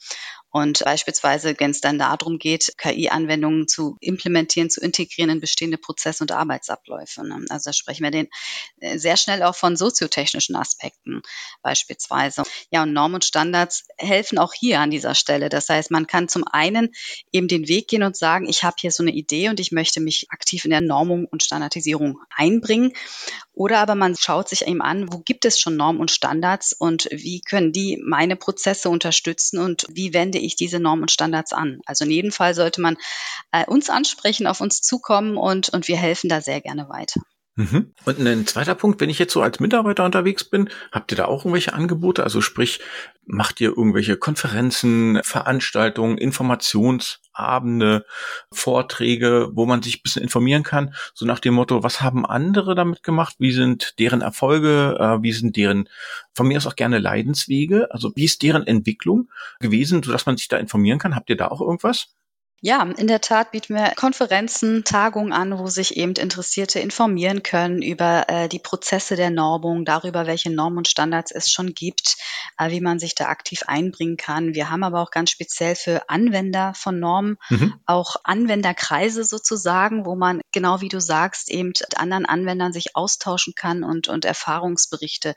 Und 0.55 0.85
beispielsweise, 0.85 1.57
wenn 1.59 1.73
es 1.73 1.81
dann 1.81 1.99
darum 1.99 2.39
geht, 2.39 2.75
KI-Anwendungen 2.79 3.67
zu 3.67 3.97
implementieren, 3.99 4.71
zu 4.71 4.81
integrieren 4.81 5.29
in 5.31 5.41
bestehende 5.41 5.79
Prozesse 5.79 6.23
und 6.23 6.31
Arbeitsabläufe. 6.31 7.27
Ne? 7.27 7.45
Also 7.49 7.71
da 7.71 7.73
sprechen 7.73 8.05
wir 8.05 8.13
den 8.13 8.29
äh, 8.79 8.97
sehr 8.97 9.17
schnell 9.17 9.43
auch 9.43 9.57
von 9.57 9.77
soziotechnischen 9.77 10.55
Aspekten 10.55 11.23
beispielsweise. 11.63 12.45
Ja, 12.71 12.85
und 12.85 12.93
Normen 12.93 13.17
und 13.17 13.25
Standards 13.25 13.89
helfen 13.99 14.39
auch 14.39 14.55
hier 14.55 14.79
an 14.79 14.93
dieser 14.93 15.17
Stelle. 15.17 15.49
Das 15.49 15.69
heißt, 15.69 15.91
man 15.91 16.07
kann 16.07 16.29
zum 16.29 16.45
einen 16.47 16.95
eben 17.33 17.49
den 17.49 17.67
Weg 17.67 17.89
gehen 17.89 18.05
und 18.05 18.17
sagen, 18.17 18.49
ich 18.49 18.63
habe 18.63 18.77
hier 18.79 18.93
so 18.93 19.03
eine 19.03 19.11
Idee 19.11 19.49
und 19.49 19.59
ich 19.59 19.73
möchte 19.73 20.01
mich 20.01 20.31
aktiv 20.31 20.65
in 20.65 20.71
der 20.71 20.83
Normung 20.83 21.27
und 21.27 21.43
Standardisierung 21.43 22.21
einbringen. 22.31 22.93
Oder 23.55 23.81
aber 23.81 23.97
man 23.97 24.17
schaut 24.17 24.49
sich 24.49 24.67
eben 24.67 24.83
an, 24.83 25.13
wo 25.13 25.19
gibt 25.19 25.45
es 25.45 25.59
schon 25.59 25.77
Normen 25.77 26.01
und 26.01 26.13
Standards 26.13 26.73
und 26.73 27.09
wie 27.11 27.41
können 27.41 27.73
die 27.73 28.01
meine 28.05 28.37
Prozesse 28.37 28.89
unterstützen 28.89 29.59
und 29.59 29.87
wie 29.91 30.13
wende 30.13 30.44
ich 30.45 30.57
diese 30.57 30.81
Normen 30.81 31.03
und 31.03 31.11
Standards 31.11 31.53
an. 31.53 31.81
Also 31.87 32.05
in 32.05 32.11
jedem 32.11 32.33
Fall 32.33 32.55
sollte 32.55 32.81
man 32.81 32.97
äh, 33.53 33.65
uns 33.67 33.91
ansprechen, 33.91 34.47
auf 34.47 34.61
uns 34.61 34.81
zukommen 34.81 35.37
und, 35.37 35.71
und 35.71 35.89
wir 35.89 35.97
helfen 35.97 36.29
da 36.29 36.41
sehr 36.41 36.61
gerne 36.61 36.89
weiter. 36.89 37.21
Mhm. 37.57 37.93
Und 38.05 38.19
ein 38.19 38.47
zweiter 38.49 38.75
Punkt, 38.75 39.01
wenn 39.01 39.11
ich 39.11 39.21
jetzt 39.21 39.33
so 39.33 39.41
als 39.41 39.61
Mitarbeiter 39.61 40.05
unterwegs 40.05 40.43
bin, 40.43 40.69
habt 40.91 41.13
ihr 41.13 41.17
da 41.17 41.27
auch 41.27 41.45
irgendwelche 41.45 41.73
Angebote? 41.73 42.25
Also 42.25 42.41
sprich, 42.41 42.81
macht 43.27 43.61
ihr 43.61 43.69
irgendwelche 43.69 44.17
Konferenzen, 44.17 45.21
Veranstaltungen, 45.23 46.19
Informationsabende, 46.19 48.07
Vorträge, 48.51 49.51
wo 49.53 49.67
man 49.67 49.83
sich 49.83 49.99
ein 49.99 50.03
bisschen 50.03 50.23
informieren 50.23 50.65
kann, 50.65 50.95
so 51.15 51.27
nach 51.27 51.39
dem 51.39 51.55
Motto, 51.55 51.85
was 51.85 52.01
haben 52.01 52.27
andere 52.27 52.75
damit 52.75 53.05
gemacht? 53.05 53.37
Wie 53.39 53.53
sind 53.53 54.01
deren 54.01 54.21
Erfolge? 54.21 54.97
Äh, 54.99 55.23
wie 55.23 55.33
sind 55.33 55.57
deren, 55.57 55.89
von 56.35 56.49
mir 56.49 56.57
aus 56.57 56.67
auch 56.67 56.77
gerne 56.77 56.99
Leidenswege? 56.99 57.89
Also 57.93 58.11
wie 58.17 58.25
ist 58.25 58.43
deren 58.43 58.67
Entwicklung 58.67 59.31
gewesen, 59.61 60.03
sodass 60.03 60.27
man 60.27 60.37
sich 60.37 60.49
da 60.49 60.57
informieren 60.57 60.99
kann? 60.99 61.15
Habt 61.15 61.31
ihr 61.31 61.37
da 61.37 61.49
auch 61.49 61.61
irgendwas? 61.61 62.17
Ja, 62.67 62.83
in 62.83 63.09
der 63.09 63.21
Tat 63.21 63.51
bieten 63.51 63.75
wir 63.75 63.93
Konferenzen, 63.95 64.85
Tagungen 64.85 65.35
an, 65.35 65.59
wo 65.59 65.67
sich 65.67 65.99
eben 65.99 66.15
Interessierte 66.15 66.81
informieren 66.81 67.43
können 67.43 67.83
über 67.83 68.27
äh, 68.31 68.49
die 68.49 68.59
Prozesse 68.59 69.17
der 69.17 69.29
Normung, 69.29 69.85
darüber, 69.85 70.27
welche 70.27 70.51
Normen 70.51 70.79
und 70.79 70.89
Standards 70.89 71.31
es 71.31 71.51
schon 71.51 71.75
gibt, 71.75 72.17
äh, 72.57 72.71
wie 72.71 72.81
man 72.81 72.99
sich 72.99 73.15
da 73.15 73.27
aktiv 73.27 73.65
einbringen 73.67 74.17
kann. 74.17 74.55
Wir 74.55 74.71
haben 74.71 74.83
aber 74.83 75.03
auch 75.03 75.11
ganz 75.11 75.31
speziell 75.31 75.75
für 75.75 76.09
Anwender 76.09 76.73
von 76.75 76.99
Normen 76.99 77.37
mhm. 77.51 77.75
auch 77.85 78.17
Anwenderkreise 78.25 79.25
sozusagen, 79.25 80.07
wo 80.07 80.15
man 80.15 80.41
genau 80.51 80.81
wie 80.81 80.89
du 80.89 81.03
sagst, 81.03 81.51
eben 81.51 81.69
mit 81.69 81.99
anderen 81.99 82.25
Anwendern 82.25 82.73
sich 82.73 82.97
austauschen 82.97 83.53
kann 83.55 83.85
und, 83.85 84.09
und 84.09 84.25
Erfahrungsberichte 84.25 85.35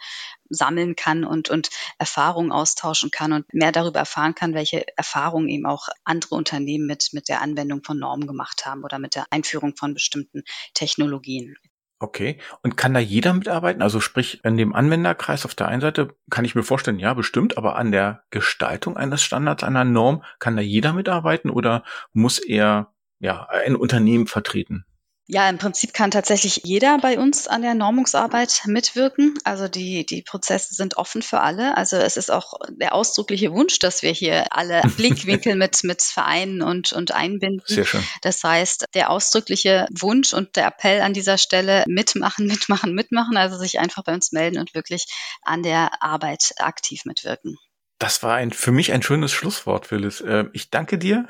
sammeln 0.50 0.96
kann 0.96 1.24
und, 1.24 1.50
und 1.50 1.70
Erfahrungen 1.98 2.52
austauschen 2.52 3.12
kann 3.12 3.34
und 3.34 3.54
mehr 3.54 3.72
darüber 3.72 4.00
erfahren 4.00 4.36
kann, 4.36 4.54
welche 4.54 4.86
Erfahrungen 4.98 5.50
eben 5.50 5.66
auch 5.66 5.88
andere 6.04 6.36
Unternehmen 6.36 6.86
mit, 6.86 7.10
mit 7.14 7.30
der 7.30 7.42
Anwendung 7.42 7.84
von 7.84 8.00
Normen 8.00 8.28
gemacht 8.28 8.66
haben 8.66 8.84
oder 8.84 9.00
mit 9.00 9.16
der 9.16 9.26
Einführung 9.30 9.76
von 9.76 9.94
bestimmten 9.94 10.44
Technologien. 10.74 11.56
Okay. 12.00 12.40
Und 12.62 12.78
kann 12.78 12.94
da 12.94 13.00
jeder 13.00 13.34
mitarbeiten? 13.34 13.82
Also 13.82 14.00
sprich, 14.00 14.44
in 14.44 14.56
dem 14.56 14.76
Anwenderkreis 14.76 15.46
auf 15.46 15.56
der 15.56 15.68
einen 15.68 15.82
Seite 15.82 16.16
kann 16.30 16.46
ich 16.46 16.54
mir 16.54 16.62
vorstellen, 16.62 17.00
ja, 17.00 17.14
bestimmt, 17.16 17.58
aber 17.58 17.76
an 17.76 17.92
der 17.92 18.24
Gestaltung 18.30 18.98
eines 18.98 19.24
Standards, 19.24 19.64
einer 19.64 19.84
Norm, 19.84 20.24
kann 20.38 20.56
da 20.56 20.62
jeder 20.62 20.94
mitarbeiten 20.94 21.50
oder 21.50 21.84
muss 22.14 22.38
er 22.38 22.94
ja 23.20 23.48
ein 23.50 23.76
Unternehmen 23.76 24.28
vertreten? 24.28 24.86
Ja, 25.30 25.50
im 25.50 25.58
Prinzip 25.58 25.94
kann 25.94 26.10
tatsächlich 26.10 26.62
jeder 26.64 27.00
bei 27.00 27.20
uns 27.20 27.50
an 27.50 27.62
der 27.62 27.74
Normungsarbeit 27.74 28.62
mitwirken. 28.66 29.38
Also 29.44 29.68
die, 29.68 30.06
die 30.06 30.22
Prozesse 30.22 30.74
sind 30.74 30.96
offen 30.96 31.22
für 31.22 31.42
alle. 31.42 31.76
Also 31.76 31.98
es 31.98 32.16
ist 32.16 32.32
auch 32.32 32.54
der 32.70 32.96
ausdrückliche 32.96 33.52
Wunsch, 33.52 33.80
dass 33.80 34.04
wir 34.04 34.12
hier 34.12 34.46
alle 34.56 34.82
Blickwinkel 34.96 35.56
mit, 35.56 35.84
mit 35.84 36.02
vereinen 36.02 36.62
und, 36.62 36.94
und 36.94 37.12
einbinden. 37.12 37.62
Sehr 37.66 37.84
schön. 37.84 38.04
Das 38.22 38.42
heißt, 38.42 38.86
der 38.94 39.10
ausdrückliche 39.10 39.88
Wunsch 39.92 40.34
und 40.34 40.56
der 40.56 40.68
Appell 40.68 41.02
an 41.02 41.14
dieser 41.14 41.38
Stelle, 41.38 41.84
mitmachen, 41.88 42.48
mitmachen, 42.48 42.94
mitmachen, 42.94 43.36
also 43.36 43.58
sich 43.58 43.80
einfach 43.80 44.06
bei 44.06 44.14
uns 44.14 44.32
melden 44.32 44.60
und 44.60 44.74
wirklich 44.76 45.08
an 45.42 45.62
der 45.62 46.02
Arbeit 46.02 46.54
aktiv 46.60 47.04
mitwirken. 47.04 47.58
Das 48.00 48.22
war 48.22 48.36
ein, 48.36 48.52
für 48.52 48.72
mich 48.72 48.94
ein 48.94 49.02
schönes 49.02 49.32
Schlusswort, 49.32 49.88
Phyllis. 49.88 50.22
Äh, 50.22 50.46
ich 50.54 50.70
danke 50.70 51.00
dir. 51.00 51.26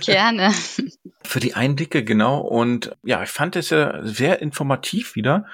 Gerne. 0.00 0.52
für 1.24 1.40
die 1.40 1.54
Einblicke, 1.54 2.04
genau. 2.04 2.40
Und 2.40 2.94
ja, 3.02 3.22
ich 3.22 3.30
fand 3.30 3.56
es 3.56 3.70
ja 3.70 4.04
sehr 4.04 4.42
informativ 4.42 5.14
wieder, 5.14 5.46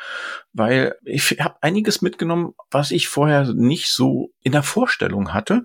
weil 0.53 0.97
ich 1.05 1.37
habe 1.41 1.57
einiges 1.61 2.03
mitgenommen, 2.03 2.55
was 2.71 2.91
ich 2.91 3.09
vorher 3.09 3.53
nicht 3.55 3.89
so 3.89 4.33
in 4.43 4.53
der 4.53 4.63
Vorstellung 4.63 5.33
hatte. 5.33 5.65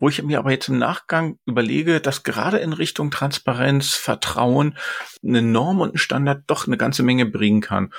Wo 0.00 0.08
ich 0.08 0.22
mir 0.22 0.38
aber 0.38 0.50
jetzt 0.50 0.68
im 0.68 0.78
Nachgang 0.78 1.38
überlege, 1.46 2.00
dass 2.00 2.24
gerade 2.24 2.58
in 2.58 2.72
Richtung 2.72 3.10
Transparenz, 3.10 3.94
Vertrauen 3.94 4.76
eine 5.22 5.40
Norm 5.40 5.80
und 5.80 5.94
ein 5.94 5.98
Standard 5.98 6.42
doch 6.46 6.66
eine 6.66 6.76
ganze 6.76 7.02
Menge 7.02 7.26
bringen 7.26 7.60
kann. 7.60 7.92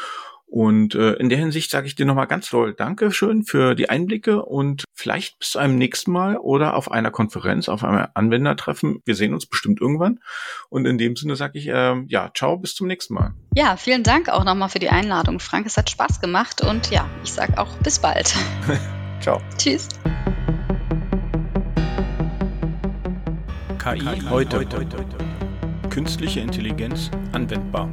Und 0.55 0.95
äh, 0.95 1.11
in 1.15 1.27
der 1.27 1.37
Hinsicht 1.37 1.69
sage 1.69 1.85
ich 1.85 1.95
dir 1.95 2.05
nochmal 2.05 2.27
ganz 2.27 2.47
toll 2.47 2.73
Dankeschön 2.73 3.43
für 3.43 3.75
die 3.75 3.89
Einblicke 3.89 4.41
und 4.41 4.85
vielleicht 4.93 5.37
bis 5.37 5.51
zu 5.51 5.59
einem 5.59 5.77
nächsten 5.77 6.13
Mal 6.13 6.37
oder 6.37 6.77
auf 6.77 6.89
einer 6.89 7.11
Konferenz, 7.11 7.67
auf 7.67 7.83
einem 7.83 8.07
Anwendertreffen. 8.13 9.01
Wir 9.03 9.15
sehen 9.15 9.33
uns 9.33 9.47
bestimmt 9.47 9.81
irgendwann. 9.81 10.21
Und 10.69 10.85
in 10.85 10.97
dem 10.97 11.17
Sinne 11.17 11.35
sage 11.35 11.59
ich, 11.59 11.67
äh, 11.67 11.95
ja, 12.07 12.31
ciao, 12.33 12.55
bis 12.55 12.73
zum 12.73 12.87
nächsten 12.87 13.15
Mal. 13.15 13.33
Ja, 13.53 13.75
vielen 13.75 14.03
Dank 14.03 14.29
auch 14.29 14.45
nochmal 14.45 14.69
für 14.69 14.79
die 14.79 14.87
Einladung, 14.87 15.41
Frank. 15.41 15.65
Es 15.65 15.75
hat 15.75 15.89
Spaß 15.89 16.21
gemacht 16.21 16.61
und 16.61 16.89
ja, 16.89 17.05
ich 17.21 17.33
sage 17.33 17.57
auch 17.57 17.75
bis 17.79 17.99
bald. 17.99 18.33
ciao. 19.19 19.41
Tschüss. 19.57 19.89
KI, 23.77 24.21
heute. 24.29 24.65
Künstliche 25.89 26.39
Intelligenz 26.39 27.11
anwendbar. 27.33 27.89